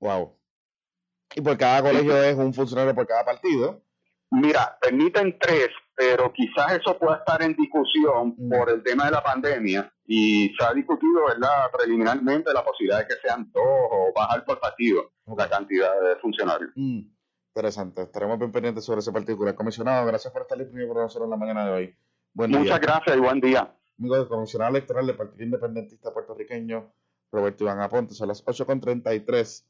Wow. 0.00 0.32
¿Y 1.34 1.42
por 1.42 1.58
cada 1.58 1.82
colegio 1.82 2.16
es 2.22 2.34
un 2.34 2.54
funcionario 2.54 2.94
por 2.94 3.06
cada 3.06 3.26
partido? 3.26 3.82
Mira, 4.30 4.78
permiten 4.80 5.38
tres, 5.38 5.68
pero 5.94 6.32
quizás 6.32 6.80
eso 6.80 6.98
pueda 6.98 7.16
estar 7.16 7.42
en 7.42 7.54
discusión 7.54 8.34
mm. 8.38 8.48
por 8.48 8.70
el 8.70 8.82
tema 8.82 9.04
de 9.04 9.10
la 9.10 9.22
pandemia 9.22 9.92
y 10.06 10.50
se 10.58 10.64
ha 10.64 10.72
discutido, 10.72 11.26
¿verdad?, 11.26 11.70
preliminarmente 11.70 12.50
la 12.54 12.64
posibilidad 12.64 13.00
de 13.00 13.06
que 13.08 13.20
sean 13.22 13.50
dos 13.52 13.62
o 13.66 14.12
bajar 14.14 14.46
por 14.46 14.60
partido 14.60 15.12
la 15.36 15.46
cantidad 15.46 15.92
de 16.00 16.16
funcionarios. 16.16 16.70
Mm. 16.74 17.00
Interesante. 17.54 18.02
Estaremos 18.02 18.38
bien 18.38 18.50
pendientes 18.50 18.82
sobre 18.82 19.00
ese 19.00 19.12
particular. 19.12 19.54
Comisionado, 19.54 20.06
gracias 20.06 20.32
por 20.32 20.40
estar 20.40 20.56
disponible 20.56 20.88
con 20.88 21.02
nosotros 21.02 21.26
en 21.26 21.30
la 21.30 21.36
mañana 21.36 21.66
de 21.66 21.70
hoy. 21.70 21.96
Muchas 22.32 22.80
gracias 22.80 23.14
y 23.14 23.20
buen 23.20 23.40
día 23.42 23.70
amigo 23.98 24.16
del 24.16 24.28
comisionado 24.28 24.70
electoral 24.70 25.06
del 25.06 25.16
Partido 25.16 25.44
Independentista 25.44 26.12
Puertorriqueño, 26.12 26.92
Roberto 27.30 27.64
Iván 27.64 27.80
Aponte. 27.80 28.14
Son 28.14 28.28
las 28.28 28.44
8.33 28.44 29.64